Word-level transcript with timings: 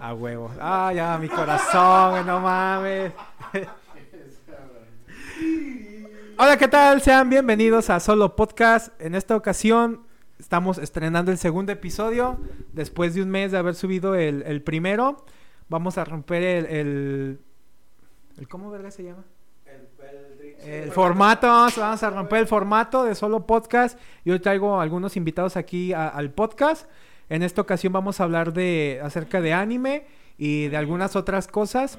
A 0.00 0.14
huevo. 0.14 0.50
Ah, 0.60 0.92
ya, 0.94 1.18
mi 1.18 1.28
corazón, 1.28 2.26
no 2.26 2.40
mames. 2.40 3.12
Hola, 6.38 6.56
¿qué 6.56 6.68
tal? 6.68 7.00
Sean 7.02 7.28
bienvenidos 7.28 7.90
a 7.90 7.98
Solo 7.98 8.36
Podcast. 8.36 9.00
En 9.00 9.14
esta 9.16 9.34
ocasión 9.34 10.02
estamos 10.38 10.78
estrenando 10.78 11.32
el 11.32 11.38
segundo 11.38 11.72
episodio. 11.72 12.38
Después 12.72 13.14
de 13.14 13.22
un 13.22 13.30
mes 13.30 13.50
de 13.50 13.58
haber 13.58 13.74
subido 13.74 14.14
el, 14.14 14.42
el 14.46 14.62
primero, 14.62 15.24
vamos 15.68 15.98
a 15.98 16.04
romper 16.04 16.42
el, 16.44 16.66
el, 16.66 17.40
el- 18.38 18.48
¿Cómo 18.48 18.70
verga 18.70 18.90
se 18.92 19.02
llama? 19.02 19.24
El 20.64 20.90
formato, 20.92 21.46
vamos, 21.46 21.76
vamos 21.76 22.02
a 22.02 22.10
romper 22.10 22.40
el 22.40 22.46
formato 22.46 23.04
de 23.04 23.14
solo 23.14 23.46
podcast. 23.46 23.98
Yo 24.24 24.40
traigo 24.40 24.80
algunos 24.80 25.16
invitados 25.16 25.56
aquí 25.56 25.92
a- 25.92 26.08
al 26.08 26.30
podcast. 26.30 26.88
En 27.28 27.42
esta 27.42 27.60
ocasión 27.60 27.92
vamos 27.92 28.20
a 28.20 28.24
hablar 28.24 28.52
de 28.52 29.00
acerca 29.02 29.40
de 29.40 29.52
anime 29.52 30.06
y 30.38 30.68
de 30.68 30.76
algunas 30.76 31.14
otras 31.16 31.46
cosas. 31.48 31.98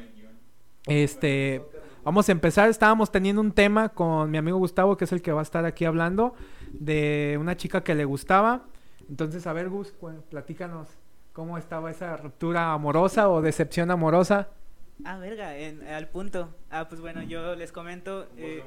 Este, 0.87 1.61
vamos 2.03 2.27
a 2.29 2.31
empezar. 2.31 2.69
Estábamos 2.69 3.11
teniendo 3.11 3.41
un 3.41 3.51
tema 3.51 3.89
con 3.89 4.31
mi 4.31 4.37
amigo 4.37 4.57
Gustavo, 4.57 4.97
que 4.97 5.05
es 5.05 5.11
el 5.11 5.21
que 5.21 5.31
va 5.31 5.41
a 5.41 5.43
estar 5.43 5.65
aquí 5.65 5.85
hablando, 5.85 6.33
de 6.71 7.37
una 7.39 7.55
chica 7.57 7.83
que 7.83 7.95
le 7.95 8.05
gustaba. 8.05 8.65
Entonces, 9.09 9.45
a 9.47 9.53
ver, 9.53 9.69
Gus, 9.69 9.93
platícanos 10.29 10.87
cómo 11.33 11.57
estaba 11.57 11.91
esa 11.91 12.17
ruptura 12.17 12.73
amorosa 12.73 13.29
o 13.29 13.41
decepción 13.41 13.91
amorosa. 13.91 14.49
Ah, 15.05 15.17
verga, 15.17 15.55
en- 15.57 15.85
al 15.87 16.07
punto. 16.09 16.49
Ah, 16.69 16.87
pues 16.89 16.99
bueno, 17.01 17.21
yo 17.23 17.55
les 17.55 17.71
comento. 17.71 18.27
eh, 18.37 18.63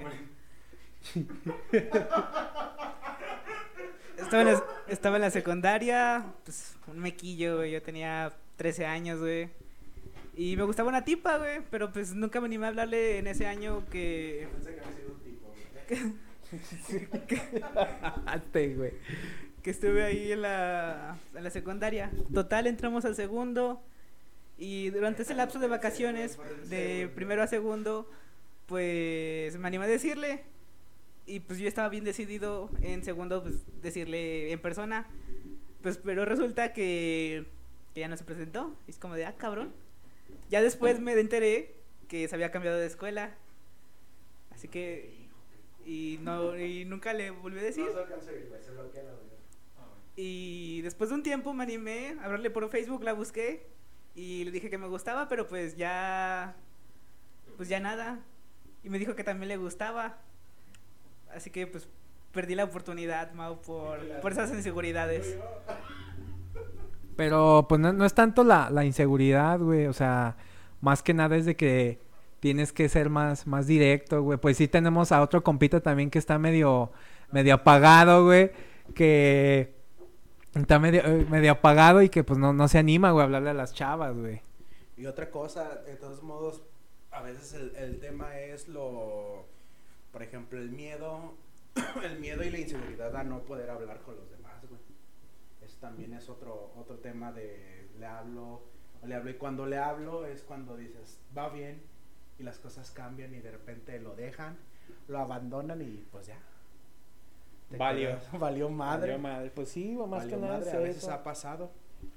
estaba, 4.33 4.51
en 4.51 4.57
la, 4.57 4.65
estaba 4.89 5.17
en 5.17 5.23
la 5.23 5.31
secundaria, 5.31 6.25
pues 6.45 6.77
un 6.87 6.99
mequillo, 6.99 7.57
güey. 7.57 7.73
Yo 7.73 7.83
tenía 7.83 8.33
13 8.57 8.87
años, 8.87 9.21
güey. 9.21 9.51
Y 10.37 10.57
me 10.57 10.63
gustaba 10.65 10.89
una 10.89 11.05
tipa, 11.05 11.39
güey. 11.39 11.61
Pero 11.71 11.93
pues 11.93 12.15
nunca 12.15 12.41
me 12.41 12.47
animé 12.47 12.67
a 12.67 12.69
hablarle 12.71 13.19
en 13.19 13.27
ese 13.27 13.47
año 13.47 13.85
que. 13.91 14.49
Hazte, 18.27 18.75
güey. 18.75 18.93
que 19.63 19.71
estuve 19.71 20.03
ahí 20.03 20.33
en 20.33 20.43
la, 20.43 21.19
en 21.35 21.45
la 21.45 21.51
secundaria. 21.51 22.11
Total, 22.33 22.67
entramos 22.67 23.05
al 23.05 23.15
segundo 23.15 23.83
y 24.59 24.91
durante 24.91 25.23
ese 25.23 25.35
lapso 25.35 25.59
de 25.59 25.67
vacaciones, 25.67 26.39
de 26.69 27.11
primero 27.15 27.43
a 27.43 27.47
segundo, 27.47 28.09
pues 28.67 29.57
me 29.59 29.67
animé 29.67 29.87
a 29.87 29.89
decirle 29.89 30.45
y 31.27 31.41
pues 31.41 31.59
yo 31.59 31.69
estaba 31.69 31.89
bien 31.89 32.05
decidido 32.05 32.71
en 32.81 33.05
segundo 33.05 33.43
pues 33.43 33.65
decirle 33.81 34.53
en 34.53 34.61
persona, 34.61 35.09
pues 35.83 35.99
pero 35.99 36.25
resulta 36.25 36.73
que, 36.73 37.47
que 37.95 38.01
ya 38.01 38.09
no 38.09 38.17
se 38.17 38.25
presentó, 38.25 38.77
y 38.87 38.91
es 38.91 38.99
como 38.99 39.15
de, 39.15 39.27
ah, 39.27 39.35
cabrón. 39.37 39.73
Ya 40.51 40.63
después 40.63 41.01
me 41.01 41.13
enteré 41.19 41.75
que 42.09 42.29
se 42.29 42.35
había 42.35 42.51
cambiado 42.51 42.79
de 42.79 42.87
escuela, 42.87 43.35
así 44.51 44.69
que... 44.69 45.23
Y, 45.85 46.21
no, 46.23 46.57
y 46.57 46.85
nunca 46.85 47.13
le 47.13 47.33
volví 47.33 47.59
a 47.59 47.63
decir. 47.63 47.85
Y 50.15 50.81
después 50.83 51.11
de 51.11 51.17
un 51.17 51.23
tiempo 51.25 51.53
me 51.55 51.65
animé 51.65 52.17
a 52.21 52.27
hablarle 52.27 52.51
por 52.51 52.69
Facebook, 52.69 53.03
la 53.03 53.15
busqué 53.15 53.67
y 54.15 54.45
le 54.45 54.53
dije 54.53 54.71
que 54.71 54.79
me 54.79 54.87
gustaba, 54.87 55.29
pero 55.29 55.49
pues 55.49 55.77
ya 55.77 56.55
pues 57.57 57.69
ya 57.69 57.81
nada. 57.81 58.21
Y 58.83 58.91
me 58.91 58.99
dijo 58.99 59.15
que 59.15 59.25
también 59.25 59.49
le 59.49 59.57
gustaba. 59.57 60.19
Así 61.35 61.51
que 61.51 61.67
pues 61.67 61.89
perdí 62.33 62.55
la 62.55 62.65
oportunidad, 62.65 63.33
Mau, 63.33 63.61
por, 63.61 63.99
por 64.21 64.33
esas 64.33 64.51
inseguridades. 64.53 65.37
Pero 67.17 67.67
pues 67.69 67.81
no, 67.81 67.93
no 67.93 68.05
es 68.05 68.15
tanto 68.15 68.43
la, 68.43 68.71
la 68.71 68.85
inseguridad, 68.85 69.59
güey. 69.61 69.87
O 69.87 69.93
sea, 69.93 70.37
más 70.81 71.03
que 71.03 71.15
nada 71.15 71.37
es 71.37 71.45
de 71.45 71.57
que 71.57 72.01
tienes 72.41 72.73
que 72.73 72.89
ser 72.89 73.11
más, 73.11 73.47
más 73.47 73.67
directo, 73.67 74.23
güey. 74.23 74.39
Pues 74.39 74.57
sí 74.57 74.67
tenemos 74.67 75.13
a 75.13 75.23
otro 75.23 75.43
compita 75.43 75.81
también 75.81 76.11
que 76.11 76.19
está 76.19 76.39
medio, 76.39 76.91
medio 77.31 77.55
apagado, 77.55 78.25
güey. 78.25 78.51
Que 78.95 79.75
está 80.55 80.79
medio, 80.79 81.03
eh, 81.05 81.27
medio 81.31 81.53
apagado 81.53 82.03
y 82.03 82.09
que 82.09 82.25
pues 82.25 82.39
no, 82.39 82.53
no 82.53 82.67
se 82.69 82.79
anima, 82.79 83.11
güey, 83.13 83.23
a 83.23 83.25
hablarle 83.25 83.51
a 83.51 83.55
las 83.55 83.75
chavas, 83.75 84.17
güey. 84.17 84.41
Y 84.97 85.07
otra 85.07 85.31
cosa, 85.31 85.83
de 85.87 85.97
todos 85.97 86.23
modos, 86.23 86.63
a 87.11 87.23
veces 87.23 87.55
el, 87.55 87.75
el 87.77 87.99
tema 88.01 88.39
es 88.39 88.69
lo, 88.69 89.47
por 90.13 90.23
ejemplo, 90.23 90.59
el 90.59 90.71
miedo, 90.71 91.35
el 92.05 92.19
miedo 92.21 92.43
y 92.45 92.51
la 92.51 92.59
inseguridad 92.59 93.15
a 93.17 93.25
no 93.25 93.41
poder 93.41 93.71
hablar 93.71 94.01
con 94.03 94.17
los 94.17 94.31
demás, 94.31 94.61
güey. 94.69 94.81
Eso 95.63 95.77
también 95.81 96.13
es 96.15 96.29
otro, 96.29 96.73
otro 96.77 96.97
tema 96.99 97.33
de 97.33 97.89
le 97.99 98.07
hablo, 98.07 98.63
o 99.03 99.07
le 99.07 99.15
hablo, 99.15 99.31
y 99.31 99.35
cuando 99.35 99.67
le 99.67 99.79
hablo 99.79 100.27
es 100.27 100.43
cuando 100.43 100.77
dices, 100.77 101.19
va 101.37 101.49
bien, 101.49 101.83
y 102.39 102.43
las 102.43 102.59
cosas 102.59 102.91
cambian 102.91 103.35
y 103.35 103.41
de 103.41 103.51
repente 103.51 103.99
lo 104.01 104.15
dejan, 104.15 104.57
lo 105.09 105.19
abandonan 105.19 105.81
y 105.83 106.05
pues 106.11 106.27
ya. 106.27 106.39
Te 107.71 107.77
Valió. 107.79 108.09
quedas- 108.11 108.33
valió 108.39 108.69
madre. 108.69 109.19
Pues 109.55 109.69
sí, 109.71 109.97
o 109.97 110.07
Valió 110.07 110.39
madre, 110.39 110.71
a 110.71 110.79
veces 110.79 111.09
ha 111.09 111.23
pasado. 111.23 111.71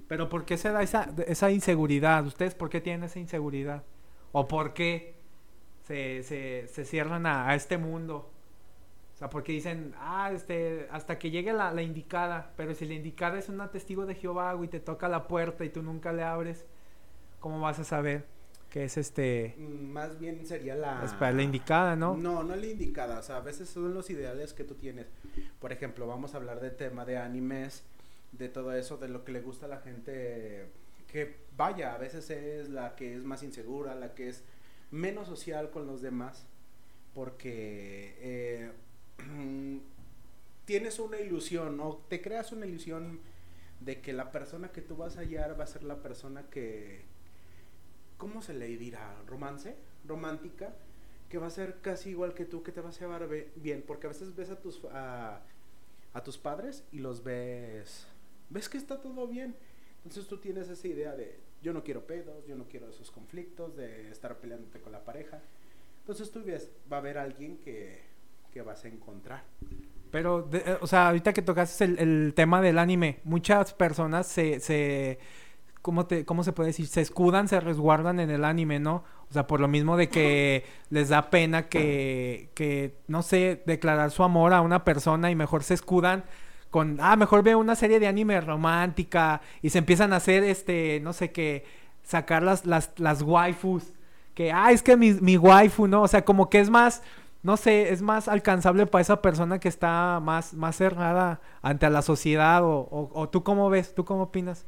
Pero 0.08 0.30
¿por 0.30 0.46
qué 0.46 0.58
se 0.58 0.70
da 0.72 0.82
esa, 0.82 1.14
esa 1.28 1.52
inseguridad? 1.52 2.26
¿Ustedes 2.26 2.56
por 2.56 2.70
qué 2.70 2.82
tienen 2.82 3.04
esa 3.04 3.20
inseguridad? 3.20 3.84
¿O 4.32 4.48
por 4.48 4.74
qué 4.74 5.15
se, 5.86 6.24
se, 6.24 6.68
se 6.68 6.86
cierran 6.86 7.26
a, 7.26 7.50
a 7.50 7.56
este 7.56 7.78
mundo? 7.78 8.30
O 9.16 9.18
sea, 9.18 9.30
porque 9.30 9.54
dicen, 9.54 9.94
ah, 9.98 10.32
este, 10.34 10.88
hasta 10.92 11.18
que 11.18 11.32
llegue 11.32 11.54
la, 11.54 11.72
la 11.72 11.82
indicada, 11.82 12.52
pero 12.58 12.74
si 12.76 12.86
la 12.86 12.96
indicada 12.96 13.40
es 13.40 13.48
una 13.48 13.72
testigo 13.72 14.06
de 14.06 14.16
Jehová, 14.16 14.52
güey, 14.54 14.68
y 14.68 14.72
te 14.72 14.82
toca 14.82 15.08
la 15.08 15.28
puerta 15.28 15.64
y 15.64 15.70
tú 15.70 15.82
nunca 15.82 16.12
le 16.12 16.24
abres, 16.24 16.66
¿cómo 17.40 17.62
vas 17.62 17.80
a 17.80 17.86
saber 17.86 18.26
que 18.70 18.84
es 18.84 18.98
este, 18.98 19.56
Mm, 19.58 19.86
Más 19.94 20.20
bien 20.20 20.46
sería 20.46 20.76
la... 20.76 21.02
es 21.06 21.14
para 21.14 21.32
la 21.32 21.44
indicada, 21.44 21.96
no? 21.96 22.18
No, 22.18 22.44
no 22.44 22.58
la 22.58 22.66
indicada. 22.66 23.20
O 23.20 23.24
sea, 23.24 23.38
a 23.38 23.40
veces 23.40 23.70
son 23.70 23.94
los 23.94 24.10
ideales 24.10 24.54
que 24.54 24.66
tú 24.66 24.76
tienes. 24.76 25.08
Por 25.62 25.72
ejemplo, 25.72 26.08
vamos 26.08 26.34
a 26.34 26.38
hablar 26.38 26.60
del 26.60 26.76
tema 26.76 27.06
de 27.06 27.18
animes, 27.18 27.84
de 28.34 28.50
todo 28.50 28.74
eso, 28.74 28.98
de 28.98 29.08
lo 29.08 29.24
que 29.24 29.32
le 29.32 29.40
gusta 29.40 29.68
a 29.68 29.70
la 29.70 29.78
gente. 29.80 30.66
Que 31.08 31.38
vaya, 31.56 31.94
a 31.94 31.98
veces 31.98 32.30
es 32.30 32.68
la 32.68 32.98
que 32.98 33.16
es 33.16 33.24
más 33.24 33.44
insegura, 33.44 33.96
la 33.96 34.14
que 34.14 34.28
es 34.28 34.44
menos 34.92 35.28
social 35.28 35.70
con 35.72 35.88
los 35.88 36.02
demás. 36.02 36.46
Porque 37.14 38.16
eh, 38.20 38.72
tienes 40.66 41.00
una 41.00 41.20
ilusión 41.20 41.80
o 41.80 42.04
te 42.10 42.22
creas 42.22 42.52
una 42.52 42.66
ilusión 42.66 43.20
de 43.80 44.02
que 44.02 44.14
la 44.14 44.32
persona 44.32 44.72
que 44.72 44.82
tú 44.82 44.96
vas 44.96 45.18
a 45.18 45.22
hallar 45.22 45.60
va 45.60 45.64
a 45.64 45.68
ser 45.68 45.84
la 45.84 46.02
persona 46.02 46.44
que, 46.50 47.04
¿cómo 48.18 48.42
se 48.42 48.54
le 48.54 48.68
dirá? 48.78 49.16
¿Romance? 49.28 49.76
¿Romántica? 50.08 50.74
Que 51.30 51.38
va 51.38 51.48
a 51.48 51.52
ser 51.52 51.82
casi 51.82 52.12
igual 52.12 52.34
que 52.34 52.46
tú, 52.46 52.64
que 52.64 52.72
te 52.72 52.82
va 52.82 52.90
a 52.90 52.94
llevar 52.94 53.28
bien. 53.56 53.84
Porque 53.86 54.08
a 54.08 54.10
veces 54.10 54.36
ves 54.36 54.50
a 54.50 54.60
tus, 54.60 54.84
a, 54.86 55.42
a 56.14 56.24
tus 56.24 56.38
padres 56.38 56.84
y 56.92 57.00
los 57.00 57.24
ves, 57.24 58.08
ves 58.50 58.70
que 58.70 58.78
está 58.78 59.02
todo 59.02 59.28
bien. 59.28 59.56
Entonces 59.98 60.28
tú 60.28 60.38
tienes 60.38 60.70
esa 60.70 60.88
idea 60.88 61.16
de, 61.16 61.40
yo 61.66 61.74
no 61.74 61.84
quiero 61.84 62.06
pedos, 62.06 62.46
yo 62.46 62.56
no 62.56 62.66
quiero 62.66 62.88
esos 62.88 63.10
conflictos, 63.10 63.76
de 63.76 64.12
estar 64.12 64.38
peleándote 64.38 64.80
con 64.80 64.92
la 64.92 65.04
pareja. 65.04 65.42
Entonces 66.02 66.32
tú 66.32 66.44
ves, 66.44 66.70
va 66.92 66.98
a 66.98 67.00
haber 67.00 67.18
alguien 67.18 67.58
que, 67.58 68.04
que 68.52 68.62
vas 68.62 68.86
a 68.86 68.88
encontrar. 68.88 69.44
Pero, 70.12 70.44
de- 70.44 70.60
eh, 70.60 70.78
o 70.80 70.86
sea, 70.86 71.08
ahorita 71.08 71.34
que 71.34 71.42
tocaste 71.42 71.84
el, 71.86 71.98
el 71.98 72.34
tema 72.36 72.62
del 72.62 72.78
anime, 72.78 73.20
muchas 73.24 73.74
personas 73.74 74.28
se, 74.28 74.60
se 74.60 75.18
¿cómo, 75.82 76.06
te, 76.06 76.24
¿cómo 76.24 76.44
se 76.44 76.54
puede 76.54 76.68
decir? 76.68 76.86
Se 76.86 77.02
escudan, 77.02 77.48
se 77.48 77.60
resguardan 77.60 78.20
en 78.20 78.30
el 78.30 78.46
anime, 78.46 78.80
¿no? 78.80 79.04
O 79.28 79.34
sea, 79.34 79.48
por 79.48 79.60
lo 79.60 79.68
mismo 79.68 79.98
de 79.98 80.08
que 80.08 80.64
les 80.92 81.10
da 81.10 81.32
pena 81.32 81.68
que, 81.68 82.52
que, 82.54 82.94
no 83.08 83.24
sé, 83.24 83.64
declarar 83.66 84.12
su 84.12 84.22
amor 84.24 84.54
a 84.54 84.62
una 84.62 84.84
persona 84.84 85.32
y 85.32 85.36
mejor 85.36 85.64
se 85.64 85.74
escudan 85.74 86.26
con, 86.76 86.98
ah, 87.00 87.16
mejor 87.16 87.42
veo 87.42 87.58
una 87.58 87.74
serie 87.74 88.02
de 88.02 88.08
anime 88.08 88.42
romántica 88.42 89.40
y 89.62 89.70
se 89.70 89.78
empiezan 89.78 90.12
a 90.12 90.18
hacer, 90.18 90.44
este, 90.44 91.00
no 91.02 91.14
sé 91.14 91.32
qué, 91.32 91.64
sacar 92.04 92.44
las, 92.44 92.66
las, 92.66 92.92
las 92.98 93.22
waifus, 93.22 93.94
que, 94.34 94.52
ah, 94.52 94.74
es 94.74 94.84
que 94.84 94.98
mi, 94.98 95.14
mi 95.14 95.38
waifu, 95.38 95.88
¿no? 95.88 96.02
O 96.02 96.08
sea, 96.10 96.26
como 96.26 96.50
que 96.50 96.60
es 96.60 96.70
más, 96.70 97.02
no 97.44 97.56
sé, 97.56 97.94
es 97.94 98.02
más 98.02 98.28
alcanzable 98.28 98.88
para 98.88 99.02
esa 99.02 99.22
persona 99.22 99.58
que 99.58 99.70
está 99.70 100.20
más, 100.22 100.54
más 100.54 100.76
cerrada 100.76 101.40
ante 101.62 101.90
la 101.90 102.02
sociedad 102.02 102.62
o, 102.66 102.80
o, 102.92 103.10
o 103.14 103.30
tú 103.30 103.42
cómo 103.42 103.70
ves, 103.70 103.96
tú 103.96 104.04
cómo 104.04 104.24
opinas. 104.24 104.66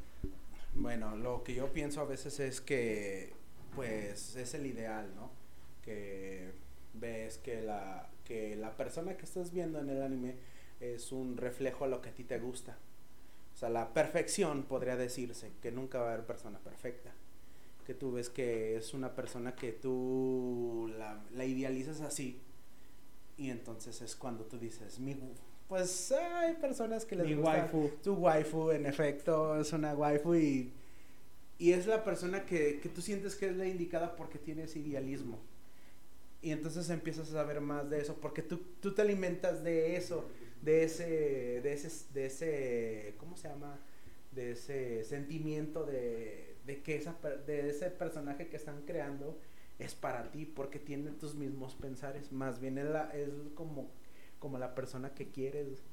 Bueno, 0.75 1.17
lo 1.17 1.43
que 1.43 1.55
yo 1.55 1.73
pienso 1.73 1.99
a 1.99 2.05
veces 2.05 2.39
es 2.39 2.61
que, 2.61 3.33
pues, 3.75 4.37
es 4.37 4.53
el 4.53 4.65
ideal, 4.65 5.11
¿no? 5.13 5.29
Que 5.83 6.53
ves 6.93 7.37
que 7.39 7.61
la, 7.63 8.07
que 8.23 8.55
la 8.55 8.71
persona 8.77 9.17
que 9.17 9.25
estás 9.25 9.51
viendo 9.51 9.81
en 9.81 9.89
el 9.89 10.01
anime 10.01 10.35
es 10.79 11.11
un 11.11 11.37
reflejo 11.37 11.85
a 11.85 11.87
lo 11.87 12.01
que 12.01 12.09
a 12.09 12.13
ti 12.15 12.23
te 12.23 12.39
gusta. 12.39 12.77
O 13.53 13.57
sea, 13.57 13.69
la 13.69 13.93
perfección 13.93 14.63
podría 14.63 14.95
decirse, 14.95 15.51
que 15.61 15.71
nunca 15.71 15.99
va 15.99 16.09
a 16.09 16.13
haber 16.13 16.25
persona 16.25 16.59
perfecta. 16.59 17.11
Que 17.85 17.93
tú 17.93 18.11
ves 18.11 18.29
que 18.29 18.75
es 18.77 18.93
una 18.93 19.15
persona 19.15 19.55
que 19.55 19.71
tú 19.71 20.91
la, 20.97 21.23
la 21.31 21.45
idealizas 21.45 22.01
así. 22.01 22.41
Y 23.37 23.49
entonces 23.49 24.01
es 24.01 24.15
cuando 24.15 24.45
tú 24.45 24.57
dices, 24.59 24.99
mi, 24.99 25.15
pues 25.67 26.11
hay 26.11 26.55
personas 26.55 27.05
que 27.05 27.15
les 27.15 27.27
Mi 27.27 27.35
gusta 27.35 27.71
waifu. 27.71 27.91
tu 28.03 28.13
waifu, 28.15 28.71
en 28.71 28.85
efecto, 28.85 29.59
es 29.59 29.73
una 29.73 29.93
waifu 29.95 30.35
y 30.35 30.73
Y 31.59 31.71
es 31.73 31.87
la 31.87 32.03
persona 32.03 32.45
que, 32.45 32.79
que 32.79 32.89
tú 32.89 33.01
sientes 33.01 33.35
que 33.35 33.47
es 33.49 33.55
la 33.57 33.65
indicada 33.67 34.15
porque 34.15 34.37
tiene 34.39 34.63
ese 34.63 34.79
idealismo. 34.79 35.39
Y 36.41 36.51
entonces 36.51 36.89
empiezas 36.89 37.29
a 37.29 37.33
saber 37.33 37.61
más 37.61 37.89
de 37.89 37.99
eso, 38.01 38.15
porque 38.21 38.43
tú, 38.43 38.59
tú 38.79 38.93
te 38.93 39.01
alimentas 39.01 39.63
de 39.63 39.97
eso, 39.97 40.29
de 40.61 40.83
ese, 40.83 41.61
de 41.61 41.73
ese, 41.73 42.13
de 42.13 42.25
ese, 42.25 43.15
¿cómo 43.17 43.37
se 43.37 43.47
llama? 43.49 43.79
De 44.31 44.51
ese 44.51 45.03
sentimiento 45.03 45.85
de, 45.85 46.57
de 46.65 46.81
que 46.83 46.95
esa, 46.95 47.15
de 47.45 47.69
ese 47.69 47.89
personaje 47.91 48.47
que 48.47 48.57
están 48.57 48.81
creando 48.85 49.39
es 49.79 49.95
para 49.95 50.31
ti, 50.31 50.45
porque 50.45 50.79
tiene 50.79 51.11
tus 51.11 51.35
mismos 51.35 51.75
pensares, 51.75 52.31
más 52.31 52.59
bien 52.59 52.77
es, 52.77 52.85
la, 52.85 53.09
es 53.13 53.29
como, 53.55 53.91
como 54.39 54.57
la 54.57 54.75
persona 54.75 55.13
que 55.13 55.29
quieres. 55.29 55.83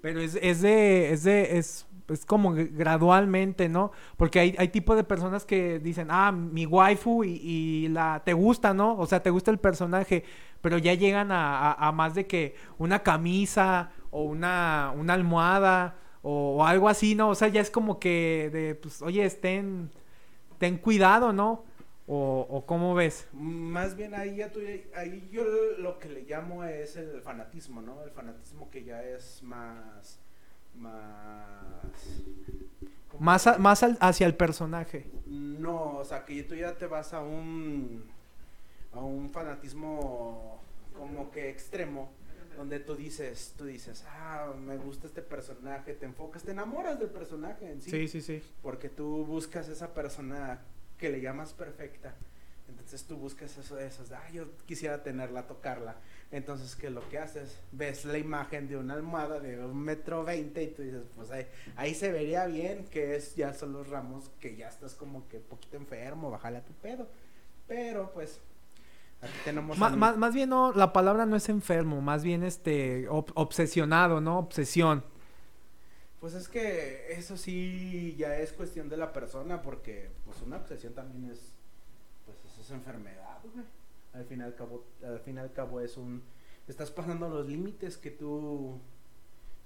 Pero 0.00 0.20
es, 0.20 0.36
es 0.40 0.60
de, 0.60 1.10
es 1.12 1.24
de, 1.24 1.58
es, 1.58 1.86
es 2.08 2.24
como 2.24 2.52
gradualmente, 2.54 3.68
¿no? 3.68 3.90
Porque 4.16 4.38
hay, 4.38 4.54
hay 4.56 4.68
tipo 4.68 4.94
de 4.94 5.02
personas 5.02 5.44
que 5.44 5.80
dicen, 5.80 6.06
ah, 6.10 6.30
mi 6.30 6.66
waifu 6.66 7.24
y, 7.24 7.30
y 7.42 7.88
la, 7.88 8.22
te 8.24 8.32
gusta, 8.32 8.72
¿no? 8.74 8.96
O 8.96 9.06
sea, 9.06 9.22
te 9.22 9.30
gusta 9.30 9.50
el 9.50 9.58
personaje, 9.58 10.22
pero 10.60 10.78
ya 10.78 10.94
llegan 10.94 11.32
a- 11.32 11.72
a 11.72 11.90
más 11.92 12.14
de 12.14 12.26
que 12.28 12.54
una 12.78 13.02
camisa 13.02 13.90
o 14.10 14.22
una, 14.24 14.92
una 14.96 15.14
almohada 15.14 15.96
o, 16.22 16.56
o 16.58 16.64
algo 16.64 16.88
así, 16.88 17.14
¿no? 17.14 17.28
O 17.30 17.34
sea, 17.34 17.48
ya 17.48 17.60
es 17.60 17.70
como 17.70 17.98
que 17.98 18.50
de, 18.52 18.74
pues, 18.74 19.02
oye, 19.02 19.24
estén, 19.24 19.90
ten 20.58 20.78
cuidado, 20.78 21.32
¿no? 21.32 21.64
O, 22.06 22.46
o 22.50 22.64
cómo 22.64 22.94
ves. 22.94 23.28
Más 23.34 23.94
bien 23.94 24.14
ahí 24.14 24.36
ya 24.36 24.50
tú, 24.50 24.60
ahí 24.96 25.28
yo 25.30 25.44
lo 25.78 25.98
que 25.98 26.08
le 26.08 26.22
llamo 26.22 26.64
es 26.64 26.96
el 26.96 27.20
fanatismo, 27.20 27.82
¿no? 27.82 28.02
El 28.02 28.10
fanatismo 28.10 28.70
que 28.70 28.82
ya 28.84 29.02
es 29.02 29.42
más, 29.42 30.18
más... 30.74 31.82
¿cómo 33.10 33.24
Más, 33.24 33.46
a- 33.46 33.58
más 33.58 33.82
al- 33.82 33.98
hacia 34.00 34.26
el 34.26 34.34
personaje. 34.34 35.06
No, 35.26 35.96
o 35.98 36.04
sea, 36.04 36.24
que 36.24 36.42
tú 36.44 36.54
ya 36.54 36.76
te 36.76 36.86
vas 36.86 37.12
a 37.12 37.20
un 37.20 38.04
a 38.92 39.00
un 39.00 39.28
fanatismo 39.28 40.62
como 40.96 41.30
que 41.30 41.50
extremo 41.50 42.10
donde 42.58 42.80
tú 42.80 42.94
dices, 42.96 43.54
tú 43.56 43.64
dices, 43.64 44.04
"Ah, 44.08 44.52
me 44.58 44.76
gusta 44.76 45.06
este 45.06 45.22
personaje", 45.22 45.94
te 45.94 46.04
enfocas, 46.04 46.42
te 46.42 46.50
enamoras 46.50 46.98
del 46.98 47.08
personaje 47.08 47.70
en 47.70 47.80
sí, 47.80 47.90
Sí, 47.90 48.08
sí, 48.08 48.20
sí. 48.20 48.42
porque 48.62 48.88
tú 48.90 49.24
buscas 49.24 49.68
esa 49.68 49.94
persona 49.94 50.60
que 50.98 51.08
le 51.08 51.20
llamas 51.20 51.52
perfecta. 51.54 52.14
Entonces 52.68 53.04
tú 53.04 53.16
buscas 53.16 53.56
eso 53.56 53.76
de 53.76 53.86
esos, 53.86 54.12
ah, 54.12 54.28
yo 54.30 54.44
quisiera 54.66 55.02
tenerla, 55.02 55.46
tocarla. 55.46 55.96
Entonces, 56.30 56.76
¿qué 56.76 56.88
es 56.88 56.92
lo 56.92 57.08
que 57.08 57.18
haces? 57.18 57.56
Ves 57.72 58.04
la 58.04 58.18
imagen 58.18 58.68
de 58.68 58.76
una 58.76 58.92
almohada 58.92 59.40
de 59.40 59.64
un 59.64 59.80
metro 59.80 60.22
veinte 60.22 60.62
y 60.64 60.66
tú 60.68 60.82
dices, 60.82 61.04
pues 61.16 61.30
ahí, 61.30 61.46
ahí 61.76 61.94
se 61.94 62.12
vería 62.12 62.44
bien 62.46 62.84
que 62.90 63.16
es 63.16 63.34
ya 63.36 63.54
son 63.54 63.72
los 63.72 63.88
ramos 63.88 64.30
que 64.40 64.54
ya 64.56 64.68
estás 64.68 64.94
como 64.94 65.26
que 65.28 65.38
poquito 65.38 65.78
enfermo, 65.78 66.30
bájale 66.30 66.58
a 66.58 66.62
tu 66.64 66.74
pedo. 66.74 67.08
Pero 67.66 68.10
pues, 68.12 68.38
aquí 69.20 69.32
tenemos... 69.44 69.78
Más, 69.78 70.16
más 70.16 70.34
bien 70.34 70.50
no, 70.50 70.72
la 70.72 70.92
palabra 70.92 71.26
no 71.26 71.36
es 71.36 71.48
enfermo, 71.48 72.00
más 72.00 72.22
bien 72.22 72.42
este 72.42 73.08
ob- 73.08 73.32
obsesionado, 73.34 74.20
¿no? 74.20 74.38
Obsesión. 74.38 75.04
Pues 76.20 76.34
es 76.34 76.48
que 76.48 77.12
eso 77.12 77.36
sí 77.36 78.16
ya 78.18 78.36
es 78.38 78.52
cuestión 78.52 78.88
de 78.88 78.96
la 78.96 79.12
persona 79.12 79.62
porque 79.62 80.10
pues 80.24 80.42
una 80.42 80.56
obsesión 80.56 80.92
también 80.92 81.30
es 81.30 81.52
pues 82.26 82.38
eso 82.44 82.60
es 82.60 82.70
enfermedad, 82.70 83.38
güey. 83.54 83.64
Al 84.14 84.24
fin 84.24 84.40
y 84.40 84.42
al 84.42 84.54
cabo 84.56 84.84
al 85.04 85.20
fin 85.20 85.36
y 85.36 85.38
al 85.38 85.52
cabo 85.52 85.80
es 85.80 85.96
un 85.96 86.22
estás 86.66 86.90
pasando 86.90 87.28
los 87.28 87.46
límites 87.46 87.96
que 87.98 88.10
tú 88.10 88.80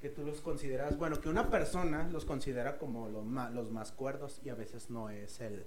que 0.03 0.11
tú 0.11 0.25
los 0.25 0.41
consideras, 0.43 0.99
bueno, 0.99 1.21
que 1.21 1.29
una 1.31 1.49
persona 1.49 2.07
los 2.09 2.25
considera 2.27 2.77
como 2.77 3.09
los 3.09 3.25
más, 3.25 3.53
los 3.53 3.71
más 3.71 3.93
cuerdos 3.93 4.41
y 4.45 4.51
a 4.51 4.55
veces 4.55 4.91
no 4.91 5.09
es 5.09 5.41
el 5.41 5.65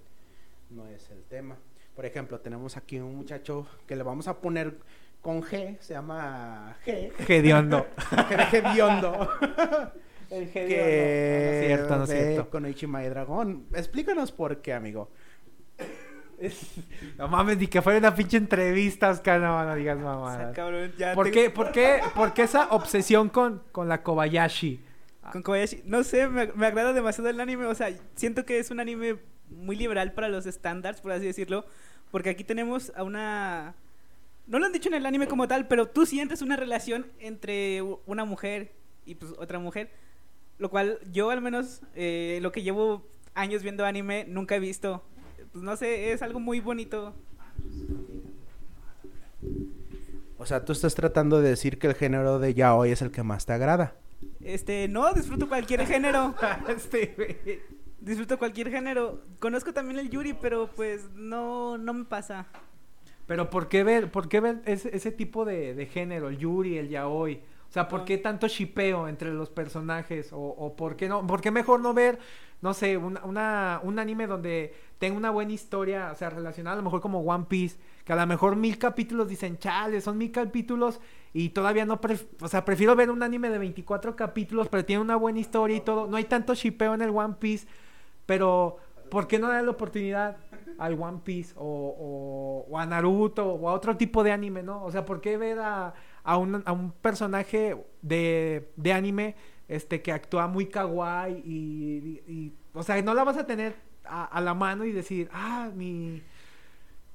no 0.69 0.87
es 0.87 1.09
el 1.09 1.23
tema. 1.23 1.57
Por 1.95 2.05
ejemplo, 2.05 2.39
tenemos 2.39 2.75
aquí 2.77 2.99
un 2.99 3.15
muchacho 3.15 3.65
que 3.87 3.95
le 3.95 4.03
vamos 4.03 4.27
a 4.27 4.39
poner 4.41 4.77
con 5.21 5.41
G, 5.41 5.77
se 5.79 5.93
llama 5.93 6.75
G, 6.85 7.11
Hediondo. 7.27 7.87
Hediondo. 8.51 9.29
El 10.29 10.49
que 10.51 10.59
No 10.61 10.75
es 10.75 11.65
cierto, 11.67 11.95
no 11.97 12.03
es 12.03 12.09
cierto. 12.09 12.49
con 12.49 12.65
Ichima 12.67 13.03
y 13.03 13.09
Dragón. 13.09 13.65
Explícanos 13.73 14.31
por 14.31 14.61
qué, 14.61 14.73
amigo. 14.73 15.09
No 17.17 17.29
mames, 17.29 17.57
ni 17.57 17.67
que 17.67 17.81
fuera 17.81 17.97
una 17.97 18.13
pinche 18.13 18.35
entrevista, 18.35 19.09
Oscar, 19.09 19.39
no, 19.39 19.63
no 19.63 19.73
digas 19.75 19.95
O 19.97 20.01
sea, 20.01 20.05
mamadas. 20.09 20.55
cabrón, 20.55 20.91
ya 20.97 21.13
¿Por 21.13 21.27
te- 21.27 21.31
qué, 21.31 21.49
por 21.49 21.71
qué, 21.71 22.01
por 22.13 22.33
qué 22.33 22.43
esa 22.43 22.67
obsesión 22.71 23.29
con, 23.29 23.63
con 23.71 23.87
la 23.87 24.03
Kobayashi? 24.03 24.81
Con 25.31 25.41
Kobayashi. 25.43 25.83
No 25.85 26.03
sé, 26.03 26.27
me, 26.27 26.47
me 26.47 26.65
agrada 26.67 26.91
demasiado 26.91 27.29
el 27.29 27.39
anime. 27.39 27.65
O 27.67 27.73
sea, 27.75 27.89
siento 28.15 28.43
que 28.45 28.59
es 28.59 28.69
un 28.69 28.81
anime 28.81 29.15
muy 29.49 29.75
liberal 29.75 30.13
para 30.13 30.29
los 30.29 30.45
estándares, 30.45 31.01
por 31.01 31.11
así 31.11 31.25
decirlo. 31.25 31.65
Porque 32.11 32.29
aquí 32.29 32.43
tenemos 32.43 32.91
a 32.95 33.03
una. 33.03 33.75
No 34.47 34.59
lo 34.59 34.65
han 34.65 34.71
dicho 34.71 34.89
en 34.89 34.95
el 34.95 35.05
anime 35.05 35.27
como 35.27 35.47
tal, 35.47 35.67
pero 35.67 35.87
tú 35.87 36.05
sientes 36.05 36.41
una 36.41 36.55
relación 36.55 37.07
entre 37.19 37.81
una 38.05 38.25
mujer 38.25 38.73
y 39.05 39.15
pues 39.15 39.33
otra 39.37 39.59
mujer. 39.59 39.89
Lo 40.57 40.69
cual 40.69 40.99
yo, 41.11 41.31
al 41.31 41.41
menos, 41.41 41.81
eh, 41.95 42.39
lo 42.41 42.51
que 42.51 42.63
llevo 42.63 43.05
años 43.33 43.63
viendo 43.63 43.85
anime, 43.85 44.25
nunca 44.27 44.55
he 44.55 44.59
visto. 44.59 45.03
Pues 45.51 45.63
no 45.63 45.75
sé, 45.75 46.11
es 46.11 46.21
algo 46.21 46.39
muy 46.39 46.59
bonito. 46.59 47.13
O 50.37 50.45
sea, 50.45 50.63
tú 50.63 50.73
estás 50.73 50.95
tratando 50.95 51.41
de 51.41 51.49
decir 51.49 51.79
que 51.79 51.87
el 51.87 51.95
género 51.95 52.39
de 52.39 52.53
yaoi 52.53 52.91
es 52.91 53.01
el 53.01 53.11
que 53.11 53.23
más 53.23 53.45
te 53.45 53.53
agrada. 53.53 53.95
Este, 54.41 54.87
no, 54.87 55.11
disfruto 55.13 55.47
cualquier 55.47 55.85
género. 55.85 56.35
Este, 56.69 57.13
güey. 57.15 57.59
Disfruto 58.05 58.37
cualquier 58.37 58.69
género. 58.69 59.21
Conozco 59.39 59.73
también 59.73 59.99
el 59.99 60.09
Yuri, 60.09 60.33
pero 60.33 60.67
pues 60.75 61.09
no, 61.15 61.77
no 61.77 61.93
me 61.93 62.05
pasa. 62.05 62.45
Pero 63.25 63.49
¿por 63.49 63.67
qué 63.67 63.83
ver, 63.83 64.11
por 64.11 64.29
qué 64.29 64.39
ver 64.39 64.61
ese, 64.65 64.95
ese 64.95 65.11
tipo 65.11 65.43
de, 65.45 65.73
de 65.73 65.87
género, 65.87 66.29
el 66.29 66.37
yuri, 66.37 66.77
el 66.77 66.89
yaoi? 66.89 67.41
O 67.67 67.71
sea, 67.75 67.87
¿por 67.87 68.01
Ah. 68.01 68.05
qué 68.05 68.19
tanto 68.19 68.47
shipeo 68.47 69.07
entre 69.07 69.33
los 69.33 69.49
personajes? 69.49 70.31
O, 70.31 70.37
o 70.39 70.75
por 70.75 70.95
qué 70.95 71.09
no, 71.09 71.25
por 71.25 71.41
qué 71.41 71.49
mejor 71.49 71.79
no 71.79 71.95
ver, 71.95 72.19
no 72.61 72.75
sé, 72.75 72.95
una, 72.97 73.25
una- 73.25 73.79
un 73.81 73.97
anime 73.97 74.27
donde 74.27 74.75
tenga 74.99 75.17
una 75.17 75.31
buena 75.31 75.51
historia, 75.53 76.11
o 76.11 76.15
sea, 76.15 76.29
relacionada 76.29 76.75
a 76.75 76.77
lo 76.77 76.83
mejor 76.83 77.01
como 77.01 77.21
One 77.21 77.45
Piece, 77.49 77.77
que 78.05 78.13
a 78.13 78.15
lo 78.15 78.27
mejor 78.27 78.55
mil 78.55 78.77
capítulos 78.77 79.27
dicen, 79.27 79.57
chale, 79.57 79.99
son 79.99 80.19
mil 80.19 80.31
capítulos 80.31 80.99
y 81.33 81.49
todavía 81.49 81.85
no, 81.87 81.99
o 82.41 82.47
sea, 82.47 82.63
prefiero 82.63 82.95
ver 82.95 83.09
un 83.09 83.23
anime 83.23 83.49
de 83.49 83.57
24 83.57 84.15
capítulos, 84.15 84.69
pero 84.69 84.85
tiene 84.85 85.01
una 85.01 85.15
buena 85.15 85.39
historia 85.39 85.75
y 85.77 85.81
todo. 85.81 86.05
No 86.05 86.15
hay 86.17 86.25
tanto 86.25 86.53
shipeo 86.53 86.93
en 86.93 87.01
el 87.01 87.09
One 87.09 87.33
Piece, 87.39 87.67
pero 88.25 88.77
¿por 89.09 89.27
qué 89.27 89.39
no 89.39 89.47
dar 89.49 89.63
la 89.63 89.71
oportunidad 89.71 90.37
al 90.77 90.99
One 91.01 91.19
Piece 91.23 91.53
o, 91.57 91.63
o- 91.63 92.65
o 92.71 92.77
a 92.79 92.85
Naruto 92.85 93.45
o 93.53 93.69
a 93.69 93.73
otro 93.73 93.95
tipo 93.97 94.23
de 94.23 94.31
anime, 94.31 94.63
¿no? 94.63 94.83
O 94.83 94.91
sea, 94.91 95.05
¿por 95.05 95.21
qué 95.21 95.37
ver 95.37 95.59
a, 95.59 95.93
a 96.23 96.37
un, 96.37 96.61
a 96.65 96.71
un 96.71 96.91
personaje 96.91 97.77
de, 98.01 98.69
de 98.75 98.93
anime 98.93 99.35
este, 99.67 100.01
que 100.01 100.11
actúa 100.11 100.47
muy 100.47 100.65
kawaii 100.67 101.41
y, 101.45 102.21
y- 102.27 102.33
y- 102.33 102.53
o 102.73 102.83
sea, 102.83 103.01
no 103.01 103.13
la 103.13 103.23
vas 103.23 103.37
a 103.37 103.45
tener 103.45 103.75
a, 104.05 104.25
a 104.25 104.41
la 104.41 104.53
mano 104.53 104.85
y 104.85 104.91
decir, 104.91 105.29
ah, 105.33 105.69
mi... 105.73 106.21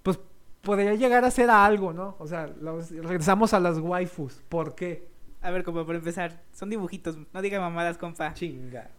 Pues 0.02 0.18
podría 0.62 0.94
llegar 0.94 1.24
a 1.24 1.30
ser 1.30 1.50
algo, 1.50 1.92
¿no? 1.92 2.16
O 2.18 2.26
sea, 2.26 2.46
los- 2.60 2.90
regresamos 2.90 3.52
a 3.54 3.60
las 3.60 3.78
waifus. 3.78 4.42
¿Por 4.48 4.74
qué? 4.74 5.08
A 5.42 5.50
ver, 5.50 5.64
como 5.64 5.84
por 5.86 5.94
empezar, 5.94 6.42
son 6.52 6.70
dibujitos, 6.70 7.16
no 7.32 7.42
diga 7.42 7.60
mamadas, 7.60 7.98
compa. 7.98 8.32
Chinga. 8.34 8.90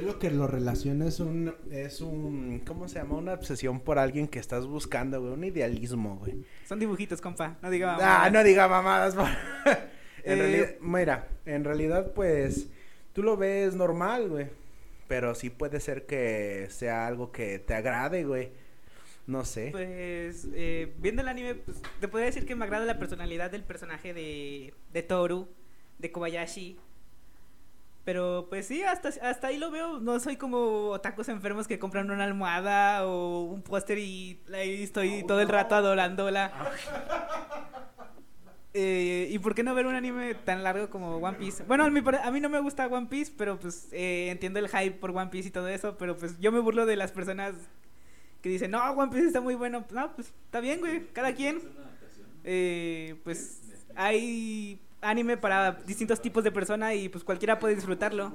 Yo 0.00 0.06
lo 0.06 0.18
que 0.18 0.30
lo 0.30 0.46
relaciono 0.46 1.06
es 1.06 1.18
un, 1.20 1.54
es 1.70 2.00
un, 2.00 2.60
¿cómo 2.66 2.86
se 2.88 2.98
llama? 3.00 3.16
Una 3.16 3.32
obsesión 3.34 3.80
por 3.80 3.98
alguien 3.98 4.28
que 4.28 4.38
estás 4.38 4.66
buscando, 4.66 5.20
güey, 5.20 5.32
un 5.32 5.44
idealismo, 5.44 6.16
güey. 6.18 6.44
Son 6.66 6.78
dibujitos, 6.78 7.20
compa, 7.20 7.56
no 7.62 7.70
diga 7.70 7.92
mamadas. 7.92 8.20
Ah, 8.26 8.30
no 8.30 8.44
diga 8.44 8.68
mamadas. 8.68 9.14
por- 9.14 9.26
en 10.24 10.38
Eh, 10.38 10.42
realidad, 10.42 10.70
mira, 10.80 11.28
en 11.46 11.64
realidad, 11.64 12.12
pues, 12.14 12.68
tú 13.12 13.22
lo 13.22 13.36
ves 13.36 13.74
normal, 13.74 14.28
güey. 14.28 14.46
Pero 15.08 15.34
sí 15.34 15.50
puede 15.50 15.80
ser 15.80 16.06
que 16.06 16.66
sea 16.70 17.06
algo 17.06 17.32
que 17.32 17.58
te 17.58 17.74
agrade, 17.74 18.24
güey. 18.24 18.50
No 19.26 19.44
sé. 19.44 19.70
Pues, 19.72 20.46
eh, 20.54 20.94
viendo 20.98 21.22
el 21.22 21.28
anime, 21.28 21.54
pues, 21.54 21.78
te 22.00 22.08
podría 22.08 22.26
decir 22.26 22.46
que 22.46 22.54
me 22.54 22.64
agrada 22.64 22.84
la 22.84 22.98
personalidad 22.98 23.50
del 23.50 23.64
personaje 23.64 24.14
de, 24.14 24.74
de 24.92 25.02
Toru, 25.02 25.48
de 25.98 26.12
Kobayashi. 26.12 26.78
Pero, 28.08 28.46
pues 28.48 28.66
sí, 28.66 28.82
hasta, 28.82 29.10
hasta 29.20 29.48
ahí 29.48 29.58
lo 29.58 29.70
veo. 29.70 30.00
No 30.00 30.18
soy 30.18 30.38
como 30.38 30.88
otakus 30.92 31.28
enfermos 31.28 31.68
que 31.68 31.78
compran 31.78 32.10
una 32.10 32.24
almohada 32.24 33.06
o 33.06 33.42
un 33.42 33.60
póster 33.60 33.98
y 33.98 34.40
ahí 34.50 34.82
estoy 34.82 35.24
todo 35.26 35.42
el 35.42 35.48
rato 35.50 35.74
adorándola. 35.74 36.50
Eh, 38.72 39.28
¿Y 39.30 39.38
por 39.40 39.54
qué 39.54 39.62
no 39.62 39.74
ver 39.74 39.84
un 39.84 39.94
anime 39.94 40.34
tan 40.34 40.64
largo 40.64 40.88
como 40.88 41.16
One 41.16 41.36
Piece? 41.36 41.64
Bueno, 41.64 41.84
a 41.84 41.90
mí, 41.90 42.00
a 42.22 42.30
mí 42.30 42.40
no 42.40 42.48
me 42.48 42.60
gusta 42.60 42.86
One 42.86 43.08
Piece, 43.08 43.30
pero 43.36 43.58
pues 43.58 43.88
eh, 43.92 44.30
entiendo 44.30 44.58
el 44.58 44.70
hype 44.70 44.92
por 44.92 45.10
One 45.10 45.26
Piece 45.26 45.48
y 45.48 45.50
todo 45.50 45.68
eso, 45.68 45.98
pero 45.98 46.16
pues 46.16 46.40
yo 46.40 46.50
me 46.50 46.60
burlo 46.60 46.86
de 46.86 46.96
las 46.96 47.12
personas 47.12 47.56
que 48.40 48.48
dicen, 48.48 48.70
no, 48.70 48.82
One 48.92 49.12
Piece 49.12 49.26
está 49.26 49.42
muy 49.42 49.54
bueno. 49.54 49.84
No, 49.90 50.14
pues 50.14 50.32
está 50.46 50.60
bien, 50.60 50.80
güey, 50.80 51.08
cada 51.08 51.34
quien. 51.34 51.60
Eh, 52.42 53.20
pues 53.22 53.60
hay 53.94 54.80
anime 55.00 55.36
para 55.36 55.72
distintos 55.72 56.20
tipos 56.20 56.44
de 56.44 56.52
persona 56.52 56.94
y 56.94 57.08
pues 57.08 57.24
cualquiera 57.24 57.58
puede 57.58 57.74
disfrutarlo. 57.74 58.34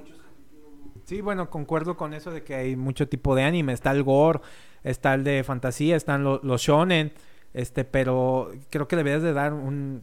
Sí, 1.04 1.20
bueno, 1.20 1.50
concuerdo 1.50 1.96
con 1.96 2.14
eso 2.14 2.30
de 2.30 2.42
que 2.42 2.54
hay 2.54 2.76
mucho 2.76 3.08
tipo 3.08 3.34
de 3.34 3.42
anime. 3.42 3.72
Está 3.72 3.90
el 3.90 4.02
gore, 4.02 4.40
está 4.82 5.14
el 5.14 5.24
de 5.24 5.44
fantasía, 5.44 5.96
están 5.96 6.24
lo- 6.24 6.40
los 6.42 6.62
shonen, 6.62 7.12
este, 7.52 7.84
pero 7.84 8.50
creo 8.70 8.88
que 8.88 8.96
deberías 8.96 9.22
de 9.22 9.32
dar 9.34 9.52
un, 9.52 10.02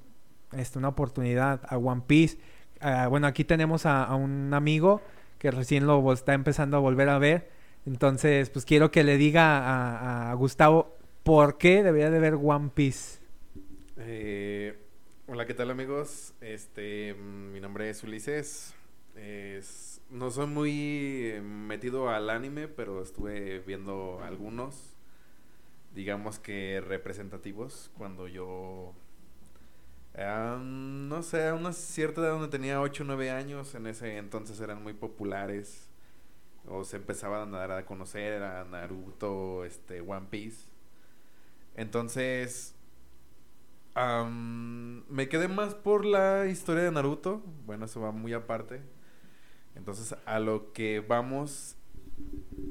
este, 0.51 0.77
una 0.77 0.89
oportunidad 0.89 1.61
a 1.67 1.77
One 1.77 2.03
Piece. 2.05 2.37
Ah, 2.79 3.07
bueno, 3.07 3.27
aquí 3.27 3.43
tenemos 3.43 3.85
a, 3.85 4.03
a 4.03 4.15
un 4.15 4.53
amigo 4.53 5.01
que 5.39 5.49
recién 5.49 5.87
lo 5.87 6.13
está 6.13 6.33
empezando 6.33 6.77
a 6.77 6.79
volver 6.79 7.09
a 7.09 7.17
ver. 7.17 7.49
Entonces, 7.87 8.51
pues 8.51 8.63
quiero 8.65 8.91
que 8.91 9.03
le 9.03 9.17
diga 9.17 9.57
a, 9.57 10.29
a 10.31 10.33
Gustavo 10.35 10.95
por 11.23 11.57
qué 11.57 11.81
debería 11.81 12.11
de 12.11 12.19
ver 12.19 12.35
One 12.35 12.69
Piece. 12.75 13.19
Eh, 13.97 14.77
hola, 15.33 15.45
¿qué 15.45 15.53
tal 15.53 15.71
amigos? 15.71 16.33
Este, 16.41 17.13
mm, 17.13 17.53
mi 17.53 17.61
nombre 17.61 17.89
es 17.89 18.03
Ulises. 18.03 18.73
Es- 19.15 20.01
no 20.09 20.29
soy 20.29 20.47
muy 20.47 20.71
eh, 21.35 21.41
metido 21.41 22.09
al 22.09 22.29
anime, 22.29 22.67
pero 22.67 23.01
estuve 23.01 23.59
viendo 23.59 24.19
algunos, 24.23 24.93
digamos 25.95 26.39
que 26.39 26.81
representativos, 26.85 27.91
cuando 27.97 28.27
yo, 28.27 28.93
ah, 30.15 30.59
no 30.61 31.23
sé, 31.23 31.47
a 31.47 31.53
una 31.53 31.73
cierta 31.73 32.21
edad 32.21 32.31
donde 32.31 32.47
tenía 32.49 32.81
8 32.81 33.03
o 33.03 33.05
9 33.05 33.31
años, 33.31 33.75
en 33.75 33.87
ese 33.87 34.17
entonces 34.17 34.59
eran 34.59 34.83
muy 34.83 34.93
populares, 34.93 35.87
o 36.67 36.83
se 36.85 36.97
empezaban 36.97 37.53
a 37.55 37.59
dar 37.59 37.71
a 37.71 37.85
conocer 37.85 38.43
a 38.43 38.65
Naruto, 38.65 39.65
este, 39.65 40.01
One 40.01 40.27
Piece. 40.29 40.67
Entonces, 41.75 42.75
Me 43.95 45.27
quedé 45.29 45.47
más 45.47 45.75
por 45.75 46.05
la 46.05 46.47
historia 46.47 46.83
de 46.83 46.91
Naruto. 46.91 47.43
Bueno, 47.65 47.85
eso 47.85 48.01
va 48.01 48.11
muy 48.11 48.33
aparte. 48.33 48.81
Entonces, 49.75 50.15
a 50.25 50.39
lo 50.39 50.71
que 50.73 50.99
vamos 51.01 51.75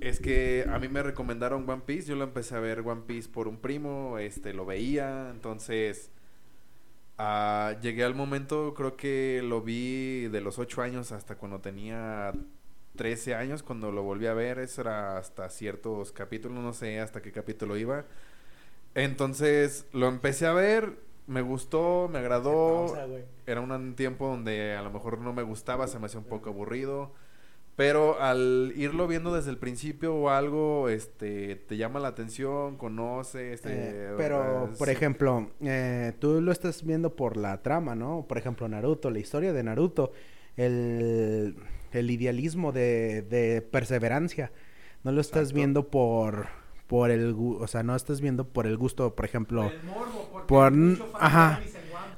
es 0.00 0.20
que 0.20 0.66
a 0.70 0.78
mí 0.78 0.88
me 0.88 1.02
recomendaron 1.02 1.68
One 1.68 1.82
Piece. 1.84 2.08
Yo 2.08 2.16
lo 2.16 2.24
empecé 2.24 2.56
a 2.56 2.60
ver 2.60 2.80
One 2.80 3.02
Piece 3.06 3.28
por 3.28 3.48
un 3.48 3.58
primo. 3.58 4.18
Este, 4.18 4.54
lo 4.54 4.64
veía. 4.66 5.30
Entonces, 5.30 6.10
ah, 7.18 7.76
llegué 7.82 8.04
al 8.04 8.14
momento, 8.14 8.74
creo 8.74 8.96
que 8.96 9.42
lo 9.44 9.62
vi 9.62 10.28
de 10.28 10.40
los 10.40 10.58
8 10.58 10.82
años 10.82 11.12
hasta 11.12 11.36
cuando 11.36 11.60
tenía 11.60 12.32
13 12.96 13.34
años. 13.34 13.62
Cuando 13.62 13.92
lo 13.92 14.02
volví 14.02 14.26
a 14.26 14.34
ver, 14.34 14.58
eso 14.58 14.80
era 14.82 15.18
hasta 15.18 15.48
ciertos 15.50 16.12
capítulos. 16.12 16.58
No 16.62 16.72
sé 16.72 17.00
hasta 17.00 17.22
qué 17.22 17.32
capítulo 17.32 17.76
iba. 17.76 18.06
Entonces 18.94 19.86
lo 19.92 20.08
empecé 20.08 20.46
a 20.46 20.52
ver, 20.52 20.98
me 21.30 21.42
gustó, 21.42 22.08
me 22.12 22.18
agradó. 22.18 22.92
Era 23.46 23.60
un 23.60 23.94
tiempo 23.94 24.26
donde 24.26 24.74
a 24.74 24.82
lo 24.82 24.90
mejor 24.90 25.18
no 25.20 25.32
me 25.32 25.42
gustaba, 25.42 25.86
se 25.86 25.98
me 25.98 26.06
hacía 26.06 26.18
un 26.18 26.26
poco 26.26 26.50
aburrido. 26.50 27.12
Pero 27.76 28.20
al 28.20 28.72
irlo 28.76 29.06
viendo 29.06 29.32
desde 29.34 29.50
el 29.50 29.56
principio 29.56 30.14
o 30.14 30.28
algo, 30.28 30.88
este, 30.88 31.54
te 31.54 31.76
llama 31.76 32.00
la 32.00 32.08
atención, 32.08 32.76
conoces. 32.76 33.62
Eh, 33.64 34.12
pero, 34.18 34.70
por 34.76 34.90
ejemplo, 34.90 35.50
eh, 35.62 36.12
tú 36.18 36.42
lo 36.42 36.52
estás 36.52 36.84
viendo 36.84 37.14
por 37.14 37.36
la 37.36 37.62
trama, 37.62 37.94
¿no? 37.94 38.26
Por 38.28 38.36
ejemplo, 38.36 38.68
Naruto, 38.68 39.08
la 39.10 39.20
historia 39.20 39.52
de 39.52 39.62
Naruto, 39.62 40.12
el, 40.56 41.56
el 41.92 42.10
idealismo 42.10 42.72
de, 42.72 43.22
de 43.22 43.62
perseverancia. 43.62 44.50
No 45.04 45.12
lo 45.12 45.20
estás 45.20 45.42
Exacto. 45.42 45.54
viendo 45.56 45.88
por, 45.88 46.48
por 46.90 47.10
el, 47.10 47.34
gu- 47.34 47.58
o 47.60 47.66
sea, 47.68 47.82
no 47.84 47.94
estás 47.96 48.20
viendo 48.20 48.44
por 48.48 48.66
el 48.66 48.76
gusto, 48.76 49.14
por 49.14 49.24
ejemplo. 49.24 49.70
morbo, 49.86 50.28
porque 50.32 50.46
Por- 50.48 50.72
ajá. 51.18 51.60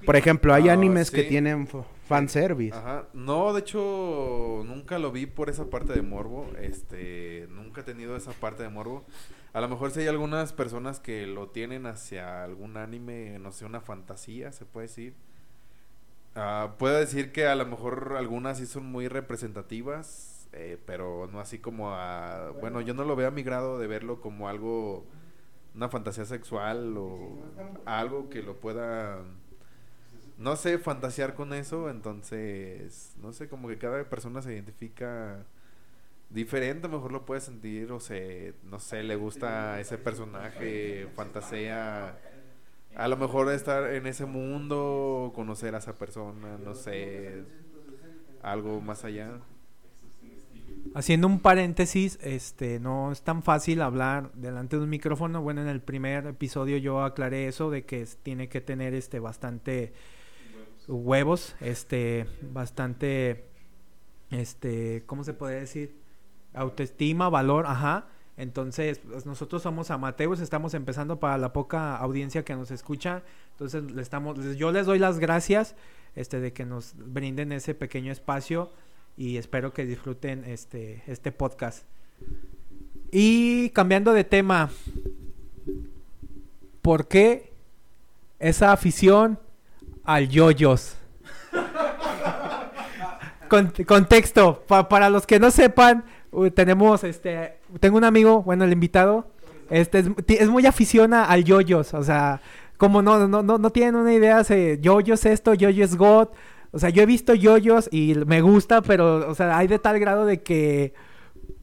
Por 0.04 0.16
ejemplo, 0.16 0.52
hay 0.52 0.68
Ah, 0.68 0.72
animes 0.72 1.12
que 1.12 1.22
sí. 1.22 1.28
tienen 1.28 1.68
fanservice. 2.08 2.76
Ajá. 2.76 3.04
No, 3.12 3.52
de 3.52 3.60
hecho, 3.60 4.62
nunca 4.66 4.98
lo 4.98 5.12
vi 5.12 5.26
por 5.26 5.48
esa 5.48 5.66
parte 5.70 5.92
de 5.92 6.02
morbo. 6.02 6.50
Este, 6.60 7.46
nunca 7.50 7.82
he 7.82 7.84
tenido 7.84 8.16
esa 8.16 8.32
parte 8.32 8.62
de 8.64 8.68
morbo. 8.68 9.04
A 9.52 9.60
lo 9.60 9.68
mejor 9.68 9.90
si 9.92 10.00
hay 10.00 10.08
algunas 10.08 10.52
personas 10.52 10.98
que 10.98 11.26
lo 11.26 11.50
tienen 11.50 11.86
hacia 11.86 12.42
algún 12.42 12.78
anime, 12.78 13.38
no 13.38 13.52
sé, 13.52 13.64
una 13.66 13.80
fantasía, 13.80 14.50
se 14.50 14.64
puede 14.64 14.88
decir. 14.88 15.14
Ah, 16.34 16.74
puedo 16.78 16.98
decir 16.98 17.30
que 17.30 17.46
a 17.46 17.54
lo 17.54 17.66
mejor 17.66 18.14
algunas 18.16 18.56
sí 18.58 18.66
son 18.66 18.86
muy 18.86 19.06
representativas, 19.06 20.31
eh, 20.52 20.78
pero 20.86 21.28
no 21.32 21.40
así 21.40 21.58
como 21.58 21.92
a... 21.94 22.50
Bueno, 22.60 22.80
yo 22.80 22.94
no 22.94 23.04
lo 23.04 23.16
veo 23.16 23.28
a 23.28 23.30
mi 23.30 23.42
grado 23.42 23.78
de 23.78 23.86
verlo 23.86 24.20
como 24.20 24.48
algo, 24.48 25.06
una 25.74 25.88
fantasía 25.88 26.24
sexual 26.24 26.96
o 26.96 27.38
algo 27.86 28.28
que 28.28 28.42
lo 28.42 28.60
pueda 28.60 29.22
no 30.38 30.56
sé, 30.56 30.78
fantasear 30.78 31.34
con 31.34 31.52
eso, 31.52 31.88
entonces, 31.90 33.14
no 33.20 33.32
sé, 33.32 33.48
como 33.48 33.68
que 33.68 33.78
cada 33.78 34.02
persona 34.08 34.42
se 34.42 34.52
identifica 34.52 35.46
diferente, 36.30 36.88
mejor 36.88 37.12
lo 37.12 37.24
puede 37.24 37.40
sentir, 37.40 37.92
o 37.92 38.00
se, 38.00 38.54
no 38.64 38.80
sé, 38.80 39.02
le 39.04 39.16
gusta 39.16 39.80
ese 39.80 39.98
personaje, 39.98 41.08
fantasea, 41.14 42.18
a 42.96 43.08
lo 43.08 43.16
mejor 43.16 43.50
estar 43.52 43.92
en 43.92 44.06
ese 44.06 44.26
mundo, 44.26 45.32
conocer 45.34 45.74
a 45.74 45.78
esa 45.78 45.94
persona, 45.94 46.58
no 46.58 46.74
sé, 46.74 47.44
algo 48.42 48.80
más 48.80 49.04
allá. 49.04 49.40
Haciendo 50.94 51.26
un 51.26 51.40
paréntesis, 51.40 52.18
este, 52.22 52.78
no 52.78 53.12
es 53.12 53.22
tan 53.22 53.42
fácil 53.42 53.80
hablar 53.80 54.30
delante 54.34 54.76
de 54.76 54.82
un 54.82 54.90
micrófono. 54.90 55.40
Bueno, 55.40 55.62
en 55.62 55.68
el 55.68 55.80
primer 55.80 56.26
episodio 56.26 56.76
yo 56.76 57.02
aclaré 57.02 57.48
eso 57.48 57.70
de 57.70 57.86
que 57.86 58.06
tiene 58.22 58.48
que 58.50 58.60
tener 58.60 58.92
este 58.92 59.18
bastante 59.18 59.94
huevos, 60.86 61.56
este, 61.60 62.26
bastante, 62.42 63.46
este, 64.30 65.04
¿cómo 65.06 65.24
se 65.24 65.32
puede 65.32 65.60
decir? 65.60 65.96
Autoestima, 66.52 67.30
valor, 67.30 67.64
ajá. 67.66 68.08
Entonces, 68.36 68.98
pues, 68.98 69.24
nosotros 69.24 69.62
somos 69.62 69.90
amateurs, 69.90 70.40
estamos 70.40 70.74
empezando 70.74 71.18
para 71.18 71.38
la 71.38 71.54
poca 71.54 71.96
audiencia 71.96 72.44
que 72.44 72.54
nos 72.54 72.70
escucha. 72.70 73.22
Entonces, 73.52 73.90
le 73.92 74.02
estamos, 74.02 74.56
yo 74.56 74.72
les 74.72 74.84
doy 74.84 74.98
las 74.98 75.18
gracias, 75.18 75.74
este, 76.16 76.40
de 76.40 76.52
que 76.52 76.66
nos 76.66 76.94
brinden 76.96 77.52
ese 77.52 77.74
pequeño 77.74 78.12
espacio 78.12 78.70
y 79.16 79.36
espero 79.36 79.72
que 79.72 79.84
disfruten 79.86 80.44
este, 80.44 81.02
este 81.06 81.32
podcast. 81.32 81.84
Y 83.10 83.70
cambiando 83.70 84.12
de 84.12 84.24
tema, 84.24 84.70
¿por 86.80 87.08
qué 87.08 87.52
esa 88.38 88.72
afición 88.72 89.38
al 90.04 90.28
yoyos? 90.28 90.96
Con- 93.48 93.72
contexto, 93.86 94.64
pa- 94.66 94.88
para 94.88 95.10
los 95.10 95.26
que 95.26 95.38
no 95.38 95.50
sepan, 95.50 96.04
tenemos 96.54 97.04
este, 97.04 97.58
tengo 97.80 97.98
un 97.98 98.04
amigo, 98.04 98.42
bueno, 98.42 98.64
el 98.64 98.72
invitado, 98.72 99.26
este 99.68 100.02
es 100.28 100.48
muy 100.48 100.64
aficiona 100.64 101.24
al 101.26 101.44
yoyos, 101.44 101.92
o 101.92 102.02
sea, 102.02 102.40
como 102.78 103.02
no, 103.02 103.28
no, 103.28 103.42
no, 103.42 103.58
no 103.58 103.70
tienen 103.70 103.96
una 103.96 104.14
idea, 104.14 104.42
se, 104.44 104.78
yoyos 104.80 105.26
esto, 105.26 105.52
yoyos 105.52 105.96
God, 105.96 106.28
o 106.72 106.78
sea, 106.78 106.88
yo 106.88 107.02
he 107.02 107.06
visto 107.06 107.34
yoyos 107.34 107.88
y 107.92 108.14
me 108.26 108.40
gusta, 108.40 108.80
pero, 108.82 109.28
o 109.30 109.34
sea, 109.34 109.56
hay 109.56 109.68
de 109.68 109.78
tal 109.78 110.00
grado 110.00 110.24
de 110.24 110.42
que, 110.42 110.94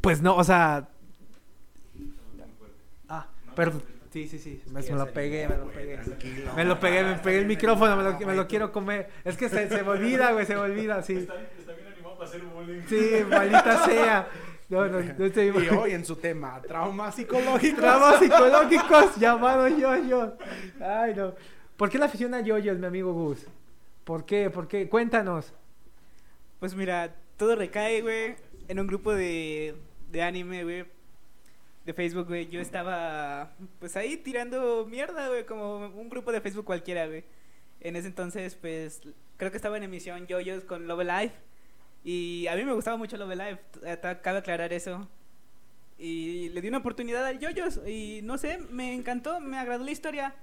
pues 0.01 0.21
no, 0.21 0.35
o 0.35 0.43
sea... 0.43 0.87
Ah, 3.07 3.27
perdón. 3.55 3.83
Sí, 4.11 4.27
sí, 4.27 4.39
sí, 4.39 4.61
me, 4.71 4.81
me 4.81 4.89
lo 4.89 5.11
pegué, 5.11 5.47
me 5.47 5.57
lo 5.57 5.67
pegué. 5.67 5.99
Me 6.55 6.65
lo 6.65 6.79
pegué, 6.79 7.03
me 7.03 7.15
pegué 7.15 7.39
el 7.39 7.45
micrófono, 7.45 7.95
me 7.95 8.03
lo, 8.03 8.19
me 8.19 8.35
lo 8.35 8.47
quiero 8.47 8.71
comer. 8.71 9.09
Es 9.23 9.35
que 9.35 9.49
se, 9.49 9.67
se 9.67 9.83
me 9.83 9.89
olvida, 9.89 10.31
güey, 10.31 10.45
se 10.45 10.55
me 10.55 10.61
olvida, 10.61 11.01
sí. 11.03 11.13
Está, 11.13 11.35
está 11.57 11.73
bien 11.73 11.87
animado 11.87 12.15
para 12.15 12.29
hacer 12.29 12.41
bullying. 12.41 12.81
Sí, 12.87 13.23
maldita 13.29 13.85
sea. 13.85 14.27
No, 14.69 14.85
no, 14.87 14.99
no 15.01 15.25
estoy... 15.25 15.47
Y 15.47 15.75
hoy 15.75 15.91
en 15.91 16.05
su 16.05 16.15
tema, 16.15 16.61
traumas 16.61 17.15
psicológicos. 17.15 17.79
Traumas 17.79 18.19
psicológicos 18.19 19.15
llamados 19.17 19.75
yoyos. 19.77 20.33
Ay, 20.79 21.13
no. 21.15 21.33
¿Por 21.77 21.89
qué 21.89 21.97
la 21.97 22.05
afición 22.05 22.33
a 22.33 22.41
yoyos, 22.41 22.77
mi 22.77 22.85
amigo 22.85 23.13
Gus? 23.13 23.45
¿Por 24.09 24.25
qué? 24.25 24.49
¿Por 24.49 24.67
qué? 24.67 24.89
Cuéntanos. 24.89 25.53
Pues 26.59 26.73
mira, 26.73 27.15
todo 27.37 27.55
recae, 27.55 28.01
güey, 28.01 28.37
en 28.67 28.79
un 28.79 28.87
grupo 28.87 29.13
de, 29.13 29.75
de 30.11 30.23
anime, 30.23 30.63
güey, 30.63 30.85
de 31.85 31.93
Facebook, 31.93 32.25
güey. 32.27 32.49
Yo 32.49 32.59
estaba, 32.59 33.53
pues 33.77 33.95
ahí 33.95 34.17
tirando 34.17 34.87
mierda, 34.87 35.27
güey, 35.27 35.45
como 35.45 35.89
un 35.89 36.09
grupo 36.09 36.31
de 36.31 36.41
Facebook 36.41 36.65
cualquiera, 36.65 37.05
güey. 37.05 37.23
En 37.81 37.95
ese 37.95 38.07
entonces, 38.07 38.55
pues, 38.55 39.03
creo 39.37 39.51
que 39.51 39.57
estaba 39.57 39.77
en 39.77 39.83
emisión 39.83 40.25
Yoyos 40.25 40.63
con 40.63 40.87
Love 40.87 41.03
Live. 41.03 41.33
Y 42.03 42.47
a 42.47 42.55
mí 42.55 42.65
me 42.65 42.73
gustaba 42.73 42.97
mucho 42.97 43.15
Love 43.15 43.35
Live, 43.35 43.59
t- 43.73 44.21
cabe 44.23 44.39
aclarar 44.39 44.73
eso. 44.73 45.07
Y 45.99 46.49
le 46.49 46.61
di 46.61 46.67
una 46.69 46.79
oportunidad 46.79 47.27
al 47.27 47.37
Yoyos 47.37 47.79
y 47.85 48.21
no 48.23 48.39
sé, 48.39 48.57
me 48.71 48.95
encantó, 48.95 49.39
me 49.39 49.59
agradó 49.59 49.83
la 49.85 49.91
historia. 49.91 50.33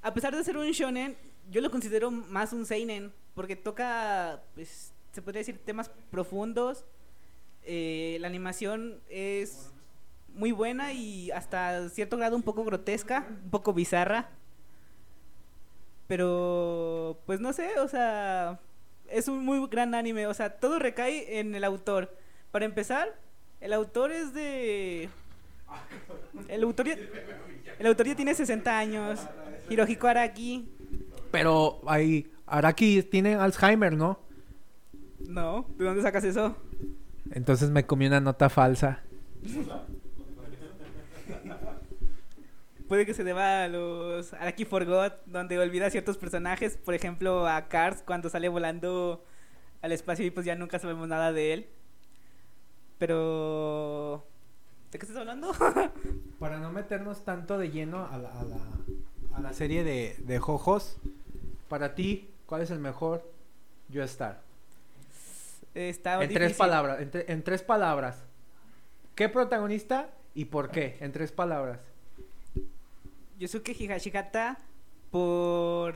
A 0.00 0.14
pesar 0.14 0.34
de 0.34 0.42
ser 0.42 0.56
un 0.56 0.70
shonen, 0.70 1.18
yo 1.50 1.60
lo 1.60 1.70
considero 1.70 2.10
más 2.10 2.52
un 2.52 2.66
seinen 2.66 3.12
porque 3.34 3.56
toca, 3.56 4.42
pues, 4.54 4.92
se 5.12 5.22
podría 5.22 5.40
decir 5.40 5.58
temas 5.58 5.90
profundos. 6.10 6.84
Eh, 7.64 8.18
la 8.20 8.28
animación 8.28 9.00
es 9.08 9.70
muy 10.28 10.52
buena 10.52 10.92
y 10.92 11.30
hasta 11.30 11.88
cierto 11.88 12.16
grado 12.16 12.36
un 12.36 12.42
poco 12.42 12.64
grotesca, 12.64 13.26
un 13.44 13.50
poco 13.50 13.72
bizarra. 13.72 14.30
Pero, 16.06 17.20
pues 17.26 17.40
no 17.40 17.52
sé, 17.52 17.78
o 17.80 17.88
sea, 17.88 18.60
es 19.08 19.28
un 19.28 19.44
muy 19.44 19.66
gran 19.68 19.94
anime, 19.94 20.26
o 20.26 20.34
sea, 20.34 20.58
todo 20.58 20.78
recae 20.78 21.38
en 21.38 21.54
el 21.54 21.64
autor. 21.64 22.16
Para 22.50 22.64
empezar, 22.64 23.18
el 23.60 23.72
autor 23.72 24.12
es 24.12 24.32
de... 24.32 25.08
El 26.48 26.62
autor 26.62 26.86
ya, 26.86 26.96
el 27.78 27.86
autor 27.86 28.06
ya 28.06 28.16
tiene 28.16 28.34
60 28.34 28.78
años. 28.78 29.20
Hirohiko 29.68 30.06
Araki. 30.06 30.77
Pero 31.30 31.80
ahí, 31.86 32.30
Araki 32.46 33.02
tiene 33.02 33.34
Alzheimer, 33.34 33.92
¿no? 33.92 34.20
No, 35.26 35.66
¿de 35.76 35.84
dónde 35.84 36.02
sacas 36.02 36.24
eso? 36.24 36.56
Entonces 37.30 37.70
me 37.70 37.84
comí 37.84 38.06
una 38.06 38.20
nota 38.20 38.48
falsa. 38.48 39.02
Puede 42.88 43.04
que 43.04 43.12
se 43.12 43.22
deba 43.22 43.64
a 43.64 43.68
los 43.68 44.32
Araki 44.32 44.64
Forgot, 44.64 45.26
donde 45.26 45.58
olvida 45.58 45.90
ciertos 45.90 46.16
personajes. 46.16 46.78
Por 46.78 46.94
ejemplo, 46.94 47.46
a 47.46 47.68
Cars 47.68 48.02
cuando 48.02 48.30
sale 48.30 48.48
volando 48.48 49.24
al 49.82 49.92
espacio 49.92 50.24
y 50.24 50.30
pues 50.30 50.46
ya 50.46 50.54
nunca 50.54 50.78
sabemos 50.78 51.06
nada 51.06 51.32
de 51.32 51.52
él. 51.52 51.68
Pero... 52.96 54.26
¿De 54.90 54.98
qué 54.98 55.04
estás 55.04 55.20
hablando? 55.20 55.52
Para 56.38 56.58
no 56.60 56.72
meternos 56.72 57.24
tanto 57.24 57.58
de 57.58 57.70
lleno 57.70 58.06
a 58.06 58.16
la, 58.16 58.40
a 58.40 58.44
la, 58.44 58.56
a 59.38 59.40
la 59.40 59.52
serie 59.52 59.84
de, 59.84 60.16
de 60.18 60.38
Jojos, 60.38 60.96
para 61.68 61.94
ti, 61.94 62.28
¿cuál 62.46 62.62
es 62.62 62.70
el 62.70 62.80
mejor 62.80 63.30
Yo 63.88 64.02
Star? 64.02 64.42
Está 65.74 66.22
En 66.22 66.32
tres 66.32 66.54
palabras, 66.56 67.00
en, 67.00 67.10
tre- 67.12 67.24
en 67.28 67.42
tres 67.44 67.62
palabras. 67.62 68.24
¿Qué 69.14 69.28
protagonista 69.28 70.10
y 70.34 70.46
por 70.46 70.70
qué? 70.70 70.96
En 71.00 71.12
tres 71.12 71.30
palabras. 71.30 71.80
Yusuke 73.38 73.70
Higashihata 73.78 74.58
por 75.10 75.94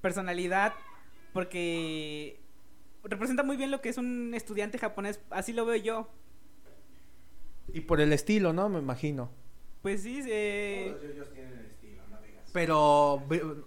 personalidad, 0.00 0.72
porque 1.32 2.40
representa 3.04 3.42
muy 3.42 3.56
bien 3.56 3.70
lo 3.70 3.80
que 3.82 3.90
es 3.90 3.98
un 3.98 4.32
estudiante 4.34 4.78
japonés, 4.78 5.20
así 5.30 5.52
lo 5.52 5.66
veo 5.66 5.76
yo. 5.76 6.08
Y 7.74 7.80
por 7.82 8.00
el 8.00 8.12
estilo, 8.12 8.52
¿no? 8.52 8.68
Me 8.68 8.78
imagino. 8.78 9.30
Pues 9.82 10.02
sí, 10.02 10.22
eh, 10.26 10.94
Todos 10.96 11.10
ellos 11.12 11.32
tienen 11.32 11.52
el 11.58 11.66
estilo, 11.66 12.02
no 12.10 12.20
digas. 12.22 12.41
Pero 12.52 13.22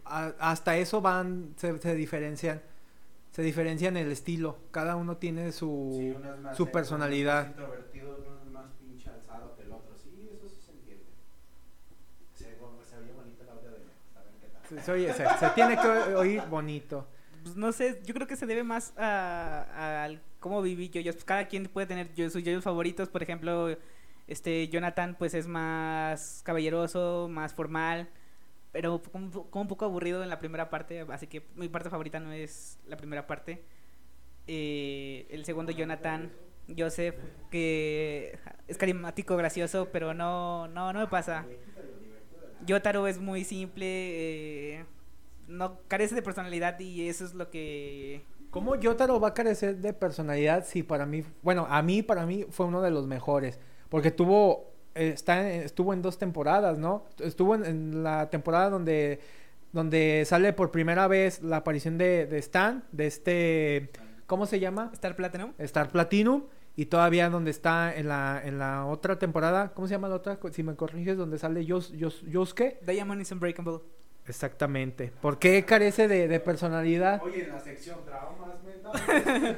a- 0.05 0.33
hasta 0.39 0.77
eso 0.77 1.01
van, 1.01 1.53
se, 1.57 1.77
se 1.79 1.95
diferencian. 1.95 2.61
Se 3.31 3.41
diferencian 3.41 3.97
el 3.97 4.11
estilo. 4.11 4.57
Cada 4.71 4.95
uno 4.95 5.17
tiene 5.17 5.51
su, 5.51 5.95
Sí, 5.97 6.13
uno 6.15 6.33
es 6.35 6.39
más 6.41 6.55
su 6.57 6.63
seco, 6.63 6.73
personalidad. 6.73 7.41
Uno 7.43 7.49
es 7.51 7.57
más 7.57 7.67
introvertido, 7.67 8.17
uno 8.25 8.37
es 8.45 8.51
más 8.51 8.65
pinche 8.79 9.09
alzado 9.09 9.55
que 9.57 9.63
el 9.63 9.71
otro. 9.71 9.95
Sí, 10.01 10.29
eso 10.33 10.47
sí 10.47 10.61
se 10.65 10.71
entiende. 10.71 11.03
Se, 12.33 12.43
se 12.45 12.97
oye 12.97 13.11
bonito 13.13 13.43
el 13.43 13.49
audio 13.49 13.71
de 13.71 13.77
saben 14.13 14.31
qué 14.39 14.47
tal. 14.47 14.61
Se, 14.69 14.81
se 14.81 14.91
oye- 14.91 15.13
se- 15.13 15.37
se 15.39 15.49
tiene 15.49 15.77
que 15.79 15.87
oír 16.15 16.41
bonito. 16.49 17.07
pues 17.43 17.55
no 17.57 17.71
sé, 17.71 18.01
yo 18.05 18.13
creo 18.13 18.27
que 18.27 18.35
se 18.35 18.45
debe 18.45 18.63
más 18.63 18.93
a, 18.97 20.03
al 20.05 20.21
cómo 20.39 20.61
viví 20.61 20.89
yo. 20.89 21.11
Pues 21.11 21.25
cada 21.25 21.47
quien 21.47 21.65
puede 21.65 21.87
tener 21.87 22.13
yo- 22.15 22.29
sus 22.29 22.43
yoyos 22.43 22.63
favoritos, 22.63 23.09
por 23.09 23.21
ejemplo, 23.23 23.75
este 24.27 24.67
Jonathan 24.69 25.15
pues 25.19 25.33
es 25.33 25.47
más 25.47 26.41
caballeroso, 26.45 27.27
más 27.29 27.53
formal, 27.53 28.09
pero 28.75 29.01
como, 29.01 29.31
como 29.49 29.61
un 29.61 29.67
poco 29.69 29.85
aburrido 29.85 30.21
en 30.21 30.27
la 30.27 30.37
primera 30.37 30.69
parte, 30.69 31.05
así 31.09 31.27
que 31.27 31.43
mi 31.55 31.69
parte 31.69 31.89
favorita 31.89 32.19
no 32.19 32.33
es 32.33 32.77
la 32.85 32.97
primera 32.97 33.25
parte. 33.25 33.63
Eh, 34.47 35.27
el 35.29 35.45
segundo 35.45 35.71
Jonathan, 35.71 36.29
Joseph, 36.77 37.15
que 37.49 38.37
es 38.67 38.77
carismático, 38.77 39.37
gracioso, 39.37 39.87
pero 39.93 40.13
no, 40.13 40.67
no, 40.67 40.91
no 40.91 40.99
me 40.99 41.07
pasa. 41.07 41.45
Yotaro 42.65 43.07
es 43.07 43.17
muy 43.17 43.45
simple, 43.45 43.85
eh, 43.87 44.85
no 45.47 45.79
carece 45.87 46.13
de 46.13 46.21
personalidad 46.21 46.77
y 46.77 47.07
eso 47.07 47.23
es 47.23 47.33
lo 47.33 47.49
que 47.49 48.25
¿Cómo 48.51 48.75
Yotaro 48.75 49.21
va 49.21 49.29
a 49.29 49.33
carecer 49.33 49.77
de 49.77 49.93
personalidad 49.93 50.65
si 50.65 50.83
para 50.83 51.05
mí, 51.05 51.23
bueno, 51.43 51.65
a 51.69 51.81
mí, 51.81 52.01
para 52.01 52.25
mí 52.25 52.45
fue 52.49 52.65
uno 52.65 52.81
de 52.81 52.91
los 52.91 53.07
mejores? 53.07 53.57
Porque 53.87 54.11
tuvo, 54.11 54.74
está, 54.95 55.51
en- 55.53 55.61
estuvo 55.61 55.93
en 55.93 56.01
dos 56.01 56.17
temporadas, 56.17 56.77
¿no? 56.79 57.05
Estuvo 57.19 57.53
en, 57.55 57.65
en 57.65 58.03
la 58.03 58.29
temporada 58.29 58.69
donde, 58.69 59.19
donde 59.71 60.23
sale 60.25 60.53
por 60.53 60.71
primera 60.71 61.07
vez 61.07 61.41
la 61.43 61.57
aparición 61.57 61.97
de, 61.97 62.25
de 62.25 62.37
Stan, 62.39 62.83
de 62.91 63.07
este, 63.07 63.89
¿cómo 64.25 64.45
se 64.45 64.59
llama? 64.59 64.89
Star 64.93 65.15
Platinum. 65.15 65.51
Star 65.59 65.89
Platinum. 65.89 66.43
Y 66.77 66.87
todavía 66.87 67.29
donde 67.29 67.51
está 67.51 67.95
en 67.95 68.09
la, 68.09 68.41
en 68.43 68.59
la 68.59 68.85
otra 68.85 69.17
temporada, 69.17 69.71
¿cómo 69.73 69.87
se 69.87 69.93
llama 69.93 70.09
la 70.09 70.15
otra? 70.15 70.37
Si 70.51 70.61
me 70.61 70.75
corriges, 70.75 71.15
donde 71.17 71.37
sale 71.37 71.63
Yos, 71.65 71.93
Yos- 71.93 72.21
Yosuke. 72.29 72.79
Diamond 72.85 73.21
is 73.21 73.31
Unbreakable. 73.31 73.79
Exactamente. 74.27 75.13
¿Por 75.21 75.39
qué 75.39 75.63
carece 75.63 76.07
de, 76.09 76.27
de 76.27 76.39
personalidad? 76.41 77.21
Oye, 77.23 77.43
en 77.45 77.51
la 77.53 77.59
sección 77.61 77.99
traumas 78.05 78.55
mentales. 78.63 79.55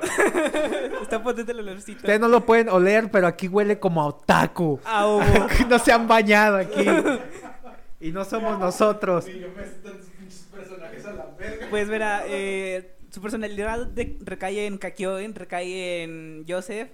Está 1.02 1.22
potente 1.22 1.52
el 1.52 1.60
olorcito. 1.60 1.98
Ustedes 1.98 2.20
no 2.20 2.28
lo 2.28 2.44
pueden 2.44 2.68
oler, 2.68 3.10
pero 3.10 3.26
aquí 3.26 3.48
huele 3.48 3.78
como 3.78 4.02
a 4.02 4.06
otaku. 4.06 4.80
Ah, 4.84 5.24
no 5.68 5.78
se 5.78 5.92
han 5.92 6.06
bañado 6.08 6.56
aquí. 6.56 6.84
Y 8.00 8.12
no 8.12 8.24
somos 8.24 8.58
nosotros. 8.58 9.26
Pues 11.70 11.88
verá, 11.88 12.24
eh, 12.26 12.96
su 13.10 13.20
personalidad 13.20 13.86
de- 13.86 14.16
recae 14.22 14.66
en 14.66 14.78
Kakyoin, 14.78 15.34
recae 15.34 16.02
en 16.02 16.44
Joseph, 16.48 16.88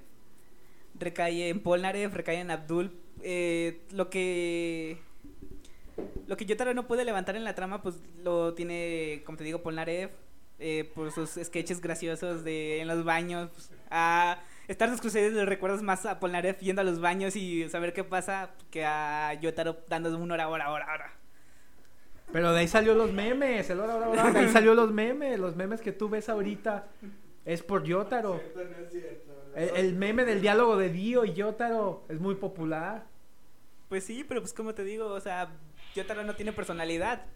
recae 0.99 1.49
en 1.49 1.61
Polnareff, 1.61 2.15
recae 2.15 2.41
en 2.41 2.51
Abdul. 2.51 2.93
Eh, 3.23 3.83
lo 3.93 4.11
que 4.11 4.99
lo 6.27 6.37
que 6.37 6.47
Yotaro 6.47 6.73
no 6.75 6.87
puede 6.87 7.05
levantar 7.05 7.37
en 7.37 7.45
la 7.45 7.55
trama, 7.55 7.83
pues 7.83 7.97
lo 8.23 8.55
tiene, 8.55 9.23
como 9.27 9.37
te 9.39 9.45
digo, 9.45 9.63
Polnareff, 9.63 10.11
eh, 10.63 10.91
por 10.95 11.11
sus 11.13 11.31
sketches 11.31 11.81
graciosos 11.81 12.45
de 12.45 12.81
en 12.81 12.89
los 12.89 13.05
baños. 13.05 13.51
pues, 13.51 13.71
a 13.91 14.39
Stars 14.69 15.01
Crusaders 15.01 15.35
le 15.35 15.45
recuerdas 15.45 15.83
más 15.83 16.07
a 16.07 16.21
Polnareff 16.21 16.61
yendo 16.61 16.81
a 16.83 16.85
los 16.85 17.01
baños 17.01 17.37
y 17.37 17.69
saber 17.69 17.93
qué 17.93 18.05
pasa 18.05 18.51
que 18.71 18.85
a 18.85 19.35
Yotaro 19.35 19.79
dando 19.89 20.17
un 20.17 20.31
hora, 20.31 20.49
hora, 20.49 20.71
hora, 20.71 20.87
hora. 20.93 21.13
Pero 22.33 22.53
de 22.53 22.61
ahí 22.61 22.69
salió 22.69 22.95
los 22.95 23.13
memes. 23.13 23.69
el 23.71 23.81
hora, 23.81 23.97
hora, 23.97 24.09
hora, 24.09 24.31
De 24.31 24.39
ahí 24.39 24.49
salió 24.53 24.75
los 24.75 24.93
memes. 24.93 25.39
Los 25.39 25.57
memes 25.57 25.81
que 25.81 25.93
tú 25.93 26.09
ves 26.09 26.29
ahorita 26.29 26.87
es 27.45 27.63
por 27.63 27.85
Yotaro. 27.85 28.41
No. 28.55 28.63
El, 29.55 29.77
el 29.77 29.95
meme 29.95 30.25
del 30.25 30.41
diálogo 30.41 30.77
de 30.77 30.89
Dio 30.89 31.25
y 31.25 31.35
Yotaro 31.35 32.05
es 32.09 32.21
muy 32.21 32.37
popular. 32.37 33.05
Pues 33.89 34.05
sí, 34.05 34.25
pero 34.27 34.41
pues 34.41 34.55
como 34.55 34.75
te 34.75 34.85
digo, 34.85 35.07
o 35.07 35.21
sea, 35.21 35.51
Yotaro 35.95 36.25
no 36.25 36.35
tiene 36.35 36.53
personalidad. 36.53 37.27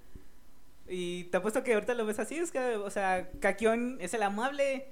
Y 0.88 1.25
te 1.25 1.37
apuesto 1.38 1.62
que 1.64 1.75
ahorita 1.75 1.94
lo 1.94 2.07
ves 2.07 2.18
así, 2.18 2.37
es 2.37 2.53
que, 2.53 2.59
o 2.77 2.90
sea, 2.90 3.29
Kakion 3.40 3.99
es 4.01 4.14
el 4.14 4.22
amable, 4.22 4.87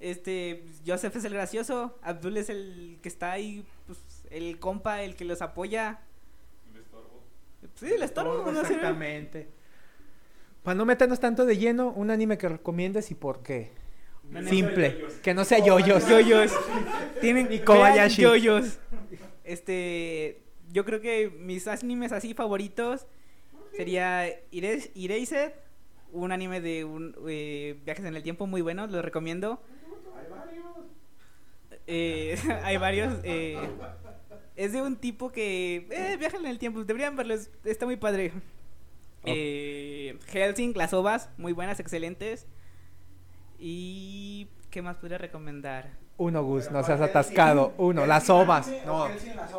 este, 0.00 0.64
Joseph 0.86 1.16
es 1.16 1.24
el 1.24 1.34
gracioso, 1.34 1.98
Abdul 2.02 2.36
es 2.36 2.48
el 2.48 2.98
que 3.02 3.08
está 3.08 3.32
ahí, 3.32 3.64
pues, 3.86 3.98
el 4.30 4.58
compa, 4.58 5.02
el 5.02 5.16
que 5.16 5.24
los 5.24 5.42
apoya. 5.42 6.00
Me 6.72 6.80
estorbo. 6.80 7.22
Sí, 7.74 7.86
el 7.92 8.02
estorbo, 8.02 8.50
no 8.52 8.60
sé. 8.64 8.74
Exactamente. 8.74 9.48
Para 10.62 10.76
no 10.76 10.84
meternos 10.84 11.20
tanto 11.20 11.44
de 11.44 11.58
lleno, 11.58 11.90
un 11.90 12.10
anime 12.10 12.38
que 12.38 12.48
recomiendes 12.48 13.10
y 13.10 13.14
por 13.14 13.42
qué. 13.42 13.70
Anime- 14.32 14.48
Simple. 14.50 15.04
Que 15.22 15.34
no 15.34 15.44
sea 15.44 15.58
yoyos. 15.58 16.08
Yoyos. 16.08 16.52
Tienen 17.20 17.52
Y 17.52 17.58
Kobayashi. 17.60 18.22
yoyos. 18.22 18.78
Este, 19.44 20.40
yo 20.72 20.84
creo 20.86 21.00
que 21.02 21.28
mis 21.30 21.66
animes 21.68 22.12
así 22.12 22.32
favoritos 22.32 23.06
sería 23.76 24.26
Ire- 24.50 24.90
Erased, 24.94 25.52
un 26.12 26.32
anime 26.32 26.60
de 26.60 26.84
un, 26.84 27.16
eh, 27.28 27.78
viajes 27.84 28.04
en 28.04 28.14
el 28.16 28.22
tiempo 28.22 28.46
muy 28.46 28.60
bueno, 28.62 28.86
lo 28.86 29.02
recomiendo. 29.02 29.60
Hay 30.16 30.30
varios. 30.30 30.64
Eh, 31.86 32.36
hay 32.64 32.76
varios. 32.76 33.14
eh, 33.24 33.58
es 34.56 34.72
de 34.72 34.82
un 34.82 34.96
tipo 34.96 35.32
que 35.32 35.86
eh, 35.90 36.16
viaja 36.18 36.36
en 36.36 36.46
el 36.46 36.58
tiempo, 36.58 36.84
deberían 36.84 37.16
verlo, 37.16 37.34
es- 37.34 37.50
está 37.64 37.86
muy 37.86 37.96
padre. 37.96 38.32
Eh, 39.24 40.18
Helsing, 40.28 40.74
las 40.76 40.92
ovas, 40.92 41.30
muy 41.38 41.52
buenas, 41.52 41.80
excelentes. 41.80 42.46
Y 43.58 44.48
¿qué 44.70 44.82
más 44.82 44.96
podría 44.96 45.18
recomendar? 45.18 45.90
Uno, 46.16 46.44
Gus, 46.44 46.70
no 46.70 46.82
seas 46.84 47.00
atascado. 47.00 47.72
Uno, 47.78 48.06
las 48.06 48.28
ovas. 48.30 48.70
No, 48.86 49.08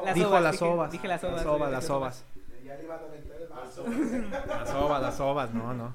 Las 0.06 0.16
dijo 0.16 0.30
ovas, 0.30 0.44
las 0.44 0.62
ovas. 0.62 0.92
dije 0.92 1.08
las 1.08 1.24
ovas, 1.24 1.36
Las 1.38 1.46
ovas, 1.46 1.72
las 1.72 1.90
ovas. 1.90 2.26
Ya 2.64 2.76
le 2.76 2.84
iba 2.84 2.96
a 2.96 3.00
aventar 3.00 3.35
Las 3.78 4.74
ovas, 4.74 5.02
las 5.02 5.20
ovas, 5.20 5.54
no, 5.54 5.74
no. 5.74 5.94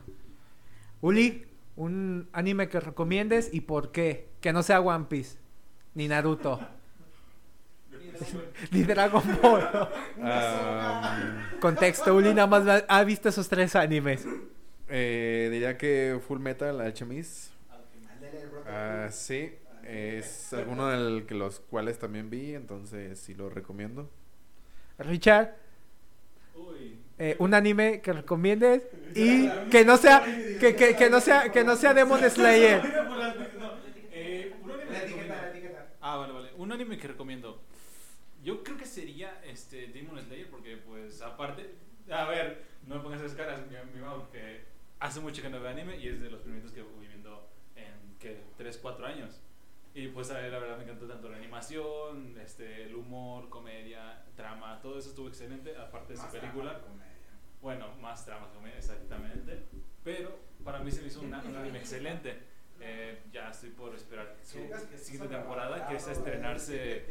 Uli, 1.01 1.47
un 1.77 2.29
anime 2.33 2.69
que 2.69 2.81
recomiendes 2.81 3.53
y 3.53 3.63
por 3.63 3.91
qué. 3.93 4.29
Que 4.41 4.53
no 4.53 4.63
sea 4.63 4.81
One 4.81 5.07
Piece, 5.09 5.39
ni 5.95 6.09
Naruto, 6.09 6.61
ni 8.71 8.83
Dragon 8.83 9.23
Ball. 9.43 9.69
Ah, 10.23 11.49
Contexto, 11.61 12.15
Uli 12.15 12.35
nada 12.35 12.47
más 12.47 12.85
ha 12.89 13.05
visto 13.05 13.29
esos 13.29 13.49
tres 13.49 13.75
animes. 13.77 14.27
eh, 14.89 15.49
diría 15.51 15.77
que 15.79 16.21
Full 16.27 16.39
Metal 16.41 16.81
Alchemist. 16.81 17.51
Ah, 18.67 19.09
sí, 19.11 19.53
es 19.85 20.53
alguno 20.53 20.87
de 20.89 21.35
los 21.35 21.61
cuales 21.61 21.99
también 21.99 22.31
vi, 22.31 22.55
entonces 22.55 23.19
sí 23.19 23.35
lo 23.35 23.51
recomiendo. 23.51 24.09
Richard, 24.99 25.55
Uy. 26.55 27.00
Eh, 27.23 27.37
un 27.39 27.53
anime 27.53 28.01
que 28.01 28.15
recomiendes 28.15 28.83
y 29.15 29.47
que 29.71 29.85
no 29.85 29.99
sea 29.99 30.25
que, 30.59 30.75
que, 30.75 30.97
que 30.97 31.11
no 31.11 31.21
sea 31.21 31.53
que 31.53 31.63
no 31.63 31.77
sea 31.77 31.93
Demon 31.93 32.19
Slayer. 32.29 32.81
Ah, 36.03 36.17
vale, 36.17 36.33
vale. 36.33 36.51
Un 36.57 36.73
anime 36.73 36.97
que 36.97 37.09
recomiendo. 37.09 37.61
Yo 38.43 38.65
creo 38.65 38.79
que 38.79 38.87
sería 38.87 39.39
este 39.45 39.89
Demon 39.89 40.19
Slayer 40.19 40.49
porque 40.49 40.79
pues 40.79 41.21
aparte, 41.21 41.75
a 42.11 42.25
ver, 42.25 42.65
no 42.87 42.95
me 42.97 43.03
pongas 43.03 43.21
esas 43.21 43.37
caras, 43.37 43.61
mi, 43.69 43.77
mi 43.95 44.01
mamá, 44.01 44.17
porque 44.17 44.65
hace 44.99 45.21
mucho 45.21 45.43
que 45.43 45.51
no 45.51 45.61
veo 45.61 45.69
anime 45.69 45.99
y 45.99 46.09
es 46.09 46.23
de 46.23 46.31
los 46.31 46.41
primeritos 46.41 46.73
que 46.73 46.81
voy 46.81 47.07
viendo 47.07 47.47
en 47.77 48.17
que 48.19 48.41
3, 48.57 48.79
4 48.81 49.07
años. 49.07 49.43
Y 49.95 50.09
pues 50.09 50.31
a 50.31 50.39
ver, 50.39 50.51
la 50.53 50.59
verdad 50.59 50.79
me 50.79 50.85
encantó 50.85 51.07
tanto 51.07 51.29
la 51.29 51.37
animación, 51.37 52.39
este, 52.41 52.85
el 52.85 52.95
humor, 52.95 53.51
comedia, 53.51 54.25
trama, 54.37 54.81
todo 54.81 54.99
eso 54.99 55.11
estuvo 55.11 55.29
excelente, 55.29 55.77
aparte 55.77 56.15
de 56.15 56.19
su 56.19 56.27
película. 56.29 56.81
Bueno, 57.63 57.95
más 58.01 58.25
trama, 58.25 58.49
comedia, 58.53 58.79
exactamente. 58.79 59.67
Pero 60.03 60.39
para 60.65 60.81
mí 60.81 60.91
se 60.91 61.03
me 61.03 61.09
hizo 61.09 61.21
un 61.21 61.35
anime 61.35 61.79
excelente. 61.79 62.51
Eh, 62.83 63.25
ya 63.31 63.51
estoy 63.51 63.71
por 63.71 63.95
esperar 63.95 64.37
su 64.43 64.59
siguiente 64.97 65.37
temporada, 65.37 65.87
que 65.87 65.97
es 65.97 66.09
a 66.09 66.13
estrenarse 66.13 67.05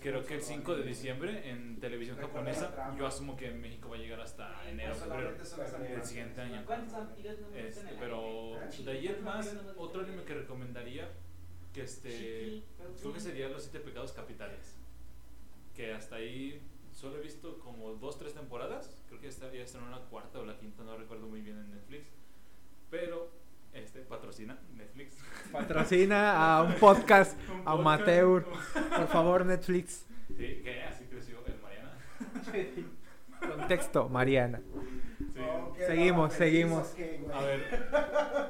creo 0.00 0.24
que 0.24 0.34
el 0.34 0.42
5 0.42 0.74
de 0.74 0.82
diciembre 0.82 1.48
en 1.48 1.78
televisión 1.78 2.16
japonesa. 2.16 2.92
Yo 2.98 3.06
asumo 3.06 3.36
que 3.36 3.46
en 3.46 3.60
México 3.60 3.88
va 3.88 3.96
a 3.96 3.98
llegar 4.00 4.20
hasta 4.20 4.68
enero, 4.68 4.96
febrero 4.96 5.32
del 5.32 6.04
siguiente 6.04 6.40
año. 6.40 6.64
Este, 7.54 7.94
pero 8.00 8.58
de 8.84 8.90
ahí 8.90 9.06
en 9.06 9.22
más, 9.22 9.54
otro 9.76 10.02
anime 10.02 10.24
que 10.24 10.34
recomendaría, 10.34 11.08
que 11.72 11.82
este, 11.82 12.64
creo 13.00 13.12
que 13.12 13.20
sería 13.20 13.48
Los 13.48 13.62
Siete 13.62 13.78
Pecados 13.78 14.12
Capitales. 14.12 14.78
Que 15.76 15.94
hasta 15.94 16.16
ahí 16.16 16.60
solo 17.02 17.18
he 17.18 17.20
visto 17.20 17.58
como 17.58 17.94
dos, 17.94 18.16
tres 18.16 18.32
temporadas. 18.32 18.96
Creo 19.08 19.20
que 19.20 19.26
está, 19.26 19.52
ya 19.52 19.64
estrenó 19.64 19.90
la 19.90 19.98
cuarta 20.02 20.38
o 20.38 20.46
la 20.46 20.56
quinta, 20.56 20.84
no 20.84 20.96
recuerdo 20.96 21.26
muy 21.26 21.40
bien 21.40 21.58
en 21.58 21.72
Netflix. 21.72 22.06
Pero, 22.90 23.28
este, 23.72 24.02
patrocina 24.02 24.56
Netflix. 24.76 25.16
Patrocina 25.50 26.56
a 26.58 26.62
un 26.62 26.74
podcast 26.74 27.36
Un 27.50 27.62
amateur. 27.66 28.44
podcast. 28.44 28.96
Por 28.96 29.08
favor, 29.08 29.44
Netflix. 29.44 30.06
Sí, 30.28 30.60
que 30.62 30.82
así 30.84 31.04
creció 31.06 31.44
el 31.44 31.60
Mariana. 31.60 31.98
Contexto, 33.40 34.08
Mariana. 34.08 34.60
Sí. 35.18 35.84
Seguimos, 35.84 36.32
seguimos. 36.34 36.94
A 37.34 37.42
ver, 37.42 37.88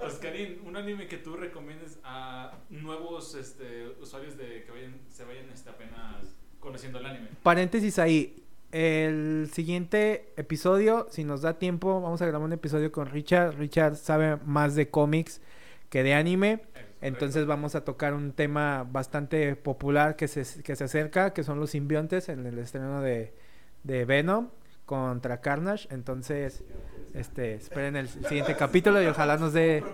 Oscarín, 0.04 0.60
un 0.66 0.76
anime 0.76 1.08
que 1.08 1.16
tú 1.16 1.36
recomiendes 1.36 1.98
a 2.04 2.58
nuevos 2.68 3.34
este, 3.34 3.88
usuarios 3.98 4.36
de 4.36 4.64
que 4.64 4.70
vayan, 4.70 5.00
se 5.08 5.24
vayan 5.24 5.48
este, 5.48 5.70
apenas 5.70 6.36
conociendo 6.60 6.98
el 6.98 7.06
anime. 7.06 7.28
Paréntesis 7.42 7.98
ahí. 7.98 8.41
El 8.72 9.50
siguiente 9.52 10.32
episodio, 10.38 11.06
si 11.10 11.24
nos 11.24 11.42
da 11.42 11.58
tiempo, 11.58 12.00
vamos 12.00 12.22
a 12.22 12.26
grabar 12.26 12.46
un 12.46 12.54
episodio 12.54 12.90
con 12.90 13.06
Richard. 13.06 13.58
Richard 13.58 13.96
sabe 13.96 14.38
más 14.46 14.74
de 14.74 14.88
cómics 14.88 15.42
que 15.90 16.02
de 16.02 16.14
anime. 16.14 16.62
Entonces 17.02 17.44
vamos 17.44 17.74
a 17.74 17.84
tocar 17.84 18.14
un 18.14 18.32
tema 18.32 18.88
bastante 18.90 19.56
popular 19.56 20.16
que 20.16 20.26
se, 20.26 20.62
que 20.62 20.74
se 20.74 20.84
acerca, 20.84 21.34
que 21.34 21.44
son 21.44 21.60
los 21.60 21.68
simbiontes 21.70 22.30
en 22.30 22.46
el 22.46 22.58
estreno 22.58 23.02
de, 23.02 23.34
de 23.82 24.06
Venom 24.06 24.48
contra 24.86 25.42
Carnage. 25.42 25.86
Entonces, 25.90 26.64
este, 27.12 27.56
esperen 27.56 27.94
el 27.94 28.08
siguiente 28.08 28.56
capítulo 28.56 29.02
y 29.02 29.06
ojalá 29.06 29.36
nos 29.36 29.52
dé 29.52 29.84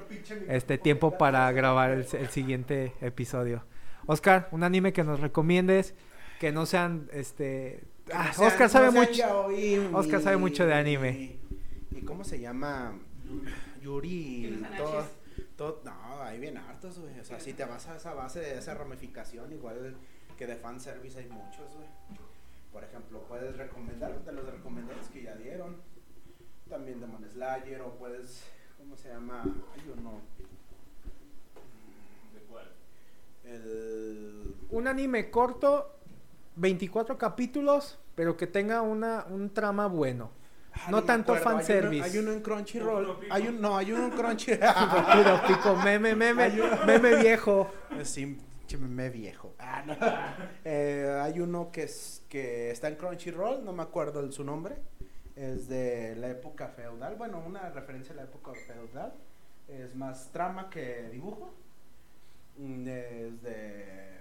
este 0.47 0.79
tiempo 0.79 1.19
para 1.19 1.51
grabar 1.51 1.91
el, 1.91 2.07
el 2.13 2.29
siguiente 2.29 2.93
episodio. 3.01 3.65
Oscar, 4.07 4.49
un 4.53 4.63
anime 4.63 4.93
que 4.93 5.03
nos 5.03 5.19
recomiendes, 5.19 5.97
que 6.39 6.53
no 6.53 6.65
sean, 6.65 7.09
este... 7.13 7.83
ah, 8.13 8.33
Oscar 8.39 8.69
sabe 8.69 8.91
mucho. 8.91 9.49
Oscar 9.93 10.21
sabe 10.21 10.37
mucho 10.37 10.67
de 10.67 10.75
anime. 10.75 11.37
¿Y 11.91 12.03
cómo 12.03 12.25
se 12.25 12.41
llama? 12.41 12.95
Yuri. 13.83 14.49
¿Tienes 14.51 14.77
Todo, 14.77 15.05
todo, 15.57 15.81
no, 15.85 16.23
hay 16.23 16.39
bien 16.39 16.57
hartos, 16.57 16.99
güey. 16.99 17.19
O 17.21 17.25
sea, 17.25 17.41
si 17.41 17.53
te 17.53 17.65
vas 17.65 17.87
a 17.89 17.97
esa 17.97 18.15
base 18.15 18.41
de 18.41 18.59
esa 18.59 18.75
ramificación, 18.75 19.53
igual 19.53 19.97
que 20.37 20.47
de 20.47 20.57
fanservice 20.57 21.19
hay 21.19 21.27
muchos, 21.27 21.75
güey. 21.75 21.89
Por 22.73 22.85
ejemplo, 22.85 23.25
puedes 23.29 23.57
recomendar 23.57 24.25
de 24.25 24.33
los 24.33 24.47
recomendados 24.47 25.09
que 25.09 25.23
ya 25.23 25.35
dieron. 25.35 25.77
También 26.69 27.01
Demon 27.01 27.25
Slayer, 27.33 27.81
o 27.81 27.95
puedes. 27.95 28.45
¿Cómo 28.77 28.97
se 28.97 29.09
llama? 29.09 29.43
Hay 29.43 29.93
uno. 29.99 30.21
¿De 32.35 32.41
cuál? 32.43 32.71
El. 33.45 34.55
Un 34.71 34.87
anime 34.87 35.31
corto, 35.31 35.98
24 36.59 37.17
capítulos, 37.19 37.99
pero 38.15 38.37
que 38.37 38.47
tenga 38.47 38.83
una, 38.83 39.25
un 39.29 39.51
trama 39.53 39.87
bueno. 39.87 40.31
Ah, 40.75 40.91
No 40.91 41.03
tanto 41.05 41.33
acuerdo, 41.33 41.49
hay 41.51 41.57
fanservice. 41.57 42.05
Hay 42.05 42.19
uno 42.19 42.33
en 42.33 42.41
Crunchyroll. 42.41 43.19
Hay 43.31 43.49
un, 43.49 43.61
no, 43.61 43.77
hay 43.77 43.93
uno 43.93 44.05
en 44.07 44.11
Crunchyroll. 44.11 44.61
Pico, 45.13 45.41
pico, 45.47 45.77
meme, 45.77 46.15
meme, 46.15 46.51
meme 46.87 47.17
viejo. 47.17 47.71
Sí, 48.05 48.39
che, 48.67 48.77
me 48.77 49.09
viejo. 49.11 49.55
Ah, 49.59 49.83
no. 49.87 49.97
Eh, 50.65 51.19
hay 51.23 51.41
uno 51.41 51.71
que, 51.73 51.85
es, 51.85 52.23
que 52.29 52.71
está 52.71 52.89
en 52.89 52.97
Crunchyroll, 52.97 53.65
no 53.65 53.73
me 53.73 53.83
acuerdo 53.83 54.21
el- 54.21 54.33
su 54.33 54.45
nombre. 54.45 54.77
Es 55.35 55.69
de 55.69 56.15
la 56.17 56.29
época 56.29 56.69
feudal. 56.69 57.15
Bueno, 57.17 57.43
una 57.47 57.71
referencia 57.71 58.13
a 58.13 58.17
la 58.17 58.23
época 58.25 58.53
feudal. 58.67 59.15
Es 59.69 59.95
más 59.95 60.31
trama 60.33 60.69
que 60.71 61.09
dibujo. 61.11 61.55
Mm, 62.59 62.89
Es 62.89 63.43
de 63.43 64.18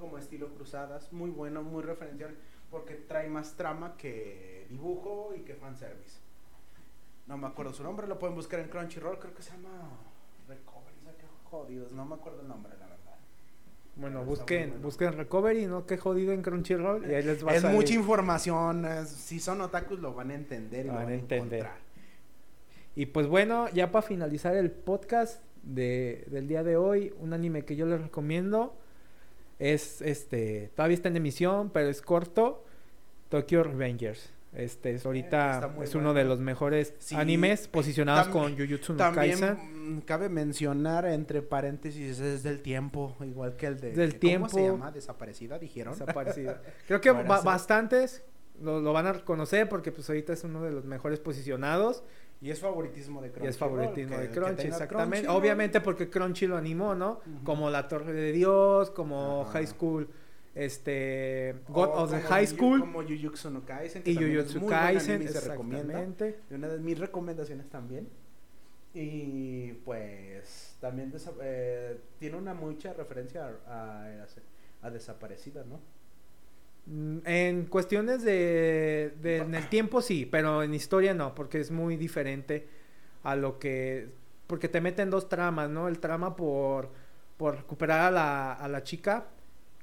como 0.00 0.18
estilo 0.18 0.48
cruzadas. 0.54 1.12
Muy 1.12 1.30
bueno, 1.30 1.62
muy 1.62 1.82
referencial. 1.82 2.34
Porque 2.70 2.94
trae 2.94 3.28
más 3.28 3.54
trama 3.56 3.96
que 3.96 4.66
dibujo 4.70 5.32
y 5.36 5.40
que 5.40 5.54
fanservice. 5.54 6.18
No 7.26 7.36
me 7.36 7.46
acuerdo 7.46 7.72
su 7.72 7.82
nombre, 7.84 8.06
lo 8.08 8.18
pueden 8.18 8.34
buscar 8.34 8.58
en 8.60 8.68
Crunchyroll. 8.68 9.18
Creo 9.18 9.34
que 9.34 9.42
se 9.42 9.50
llama 9.52 9.90
Recovery. 10.48 10.96
o 11.00 11.04
sea, 11.04 11.12
qué 11.16 11.24
Jodidos, 11.50 11.92
no 11.92 12.04
me 12.04 12.14
acuerdo 12.14 12.40
el 12.42 12.48
nombre, 12.48 12.72
la 12.78 12.86
verdad. 12.86 12.96
Bueno, 13.96 14.24
busquen, 14.24 14.70
bueno. 14.70 14.84
busquen 14.84 15.12
Recovery, 15.16 15.66
¿no? 15.66 15.84
Qué 15.84 15.98
jodido 15.98 16.32
en 16.32 16.42
Crunchyroll. 16.42 17.10
Y 17.10 17.14
ahí 17.14 17.22
les 17.24 17.44
va 17.44 17.52
a 17.52 17.54
Es 17.56 17.62
salir. 17.62 17.76
mucha 17.76 17.92
información. 17.94 18.84
es- 18.84 19.08
si 19.08 19.38
son 19.40 19.60
otakus, 19.60 19.98
lo 20.00 20.14
van 20.14 20.30
a 20.30 20.34
entender 20.34 20.86
y 20.86 20.88
Lo 20.88 20.94
van 20.94 21.08
a 21.08 21.14
entender. 21.14 21.58
encontrar. 21.60 21.90
Y 22.96 23.06
pues 23.06 23.26
bueno, 23.26 23.68
ya 23.70 23.90
para 23.92 24.02
finalizar 24.06 24.54
el 24.56 24.70
podcast 24.70 25.42
de, 25.62 26.24
del 26.30 26.48
día 26.48 26.62
de 26.62 26.76
hoy, 26.76 27.12
un 27.20 27.32
anime 27.32 27.64
que 27.64 27.76
yo 27.76 27.86
les 27.86 28.00
recomiendo 28.00 28.76
es 29.60 30.02
este, 30.02 30.72
todavía 30.74 30.94
está 30.96 31.08
en 31.08 31.16
emisión, 31.16 31.70
pero 31.70 31.88
es 31.88 32.02
corto, 32.02 32.64
Tokyo 33.28 33.62
Revengers. 33.62 34.32
Este 34.52 34.92
es 34.94 35.06
ahorita 35.06 35.70
muy 35.76 35.84
es 35.84 35.94
uno 35.94 36.06
bueno. 36.06 36.18
de 36.18 36.24
los 36.24 36.40
mejores 36.40 36.92
Sí, 36.98 37.14
animes 37.14 37.68
posicionados 37.68 38.26
tam- 38.26 38.32
con 38.32 38.58
Jujutsu 38.58 38.94
no 38.94 38.98
También 38.98 39.38
Kaisen. 39.38 39.98
mm, 39.98 40.00
cabe 40.00 40.28
mencionar, 40.28 41.04
entre 41.06 41.40
paréntesis, 41.40 42.18
es 42.18 42.42
del 42.42 42.60
tiempo, 42.60 43.14
igual 43.20 43.54
que 43.54 43.66
el 43.66 43.78
de. 43.78 43.92
Del 43.92 44.10
¿Cómo 44.18 44.48
se 44.48 44.56
tiempo. 44.56 44.58
llama? 44.58 44.90
Desaparecida, 44.90 45.56
dijeron. 45.60 45.92
Desaparecida. 45.96 46.60
Creo 46.88 47.00
que 47.00 47.12
ba- 47.12 47.42
bastantes 47.42 48.24
lo, 48.60 48.80
lo 48.80 48.92
van 48.92 49.06
a 49.06 49.12
reconocer 49.12 49.68
porque 49.68 49.92
pues 49.92 50.08
ahorita 50.10 50.32
es 50.32 50.42
uno 50.42 50.64
de 50.64 50.72
los 50.72 50.84
mejores 50.84 51.20
posicionados 51.20 52.02
y 52.40 52.50
es 52.50 52.58
favoritismo 52.60 53.20
de 53.20 53.28
y 53.28 53.30
Crunchy. 53.30 53.48
es 53.48 53.58
favoritismo 53.58 54.16
de 54.16 54.30
Crunchy, 54.30 54.68
exactamente. 54.68 55.16
Crunchyroll. 55.18 55.36
Obviamente 55.36 55.80
porque 55.80 56.08
Crunchy 56.08 56.46
lo 56.46 56.56
animó, 56.56 56.94
¿no? 56.94 57.20
Como 57.44 57.68
La 57.70 57.86
Torre 57.88 58.12
de 58.12 58.32
Dios, 58.32 58.90
como. 58.90 59.44
High 59.46 59.66
School, 59.66 60.08
este, 60.54 61.56
God 61.68 61.88
of 61.94 62.10
the 62.10 62.20
High 62.20 62.46
School 62.46 62.80
Como 62.80 63.02
Jujutsu 63.02 63.50
no 63.50 63.64
Kaisen. 63.64 64.02
que 64.02 64.10
y 64.10 64.16
Jujutsu 64.16 64.66
Kaisen, 64.66 65.22
y 65.22 65.28
se 65.28 65.40
recomienda. 65.48 66.00
exactamente. 66.02 66.40
de 66.48 66.54
una 66.56 66.68
de 66.68 66.78
mis 66.78 66.98
recomendaciones 66.98 67.68
también. 67.68 68.08
Y 68.92 69.72
pues 69.84 70.76
también 70.80 71.12
eh, 71.42 72.00
tiene 72.18 72.36
una 72.36 72.54
mucha 72.54 72.92
referencia 72.92 73.46
a, 73.68 74.04
a, 74.06 74.26
a 74.82 74.90
Desaparecida, 74.90 75.62
¿no? 75.64 75.78
En 77.24 77.66
cuestiones 77.66 78.22
de, 78.24 79.12
de- 79.22 79.36
en 79.38 79.54
el 79.54 79.68
tiempo 79.68 80.02
sí, 80.02 80.26
pero 80.26 80.62
en 80.64 80.74
historia 80.74 81.14
no, 81.14 81.34
porque 81.36 81.60
es 81.60 81.70
muy 81.70 81.96
diferente 81.96 82.66
a 83.22 83.36
lo 83.36 83.58
que 83.58 84.08
porque 84.48 84.68
te 84.68 84.80
meten 84.80 85.10
dos 85.10 85.28
tramas, 85.28 85.70
¿no? 85.70 85.86
El 85.86 86.00
trama 86.00 86.34
por 86.34 86.90
por 87.36 87.56
recuperar 87.56 88.00
a 88.00 88.10
la, 88.10 88.52
a 88.52 88.68
la 88.68 88.82
chica 88.82 89.26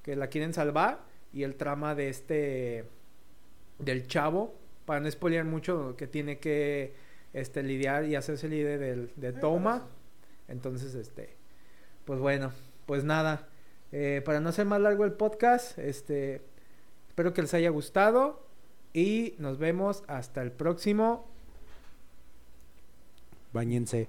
que 0.04 0.16
la 0.18 0.28
quieren 0.28 0.54
salvar 0.54 1.00
y 1.34 1.44
el 1.44 1.56
trama 1.56 1.96
de 1.96 2.10
este 2.10 2.86
del 3.80 4.08
chavo 4.08 4.54
para 4.86 5.00
no 5.00 5.10
spoilear 5.10 5.46
mucho 5.46 5.96
que 5.98 6.08
tiene 6.08 6.40
que 6.40 6.94
este 7.34 7.64
lidiar 7.64 8.06
y 8.06 8.16
hacerse 8.16 8.50
líder 8.50 8.80
del 8.80 9.12
de 9.16 9.32
Toma. 9.34 9.88
Entonces, 10.50 10.94
este 10.96 11.36
pues 12.06 12.20
bueno, 12.20 12.52
pues 12.86 13.04
nada, 13.06 13.48
eh, 13.94 14.22
para 14.26 14.40
no 14.42 14.50
hacer 14.50 14.66
más 14.66 14.82
largo 14.82 15.06
el 15.06 15.14
podcast, 15.14 15.78
este 15.80 16.42
Espero 17.18 17.34
que 17.34 17.42
les 17.42 17.56
haya 17.56 17.72
gustado 17.72 18.40
y 18.94 19.34
nos 19.40 19.58
vemos 19.58 20.04
hasta 20.06 20.44
el 20.44 20.52
próximo. 20.52 21.26
Báñense. 23.54 24.08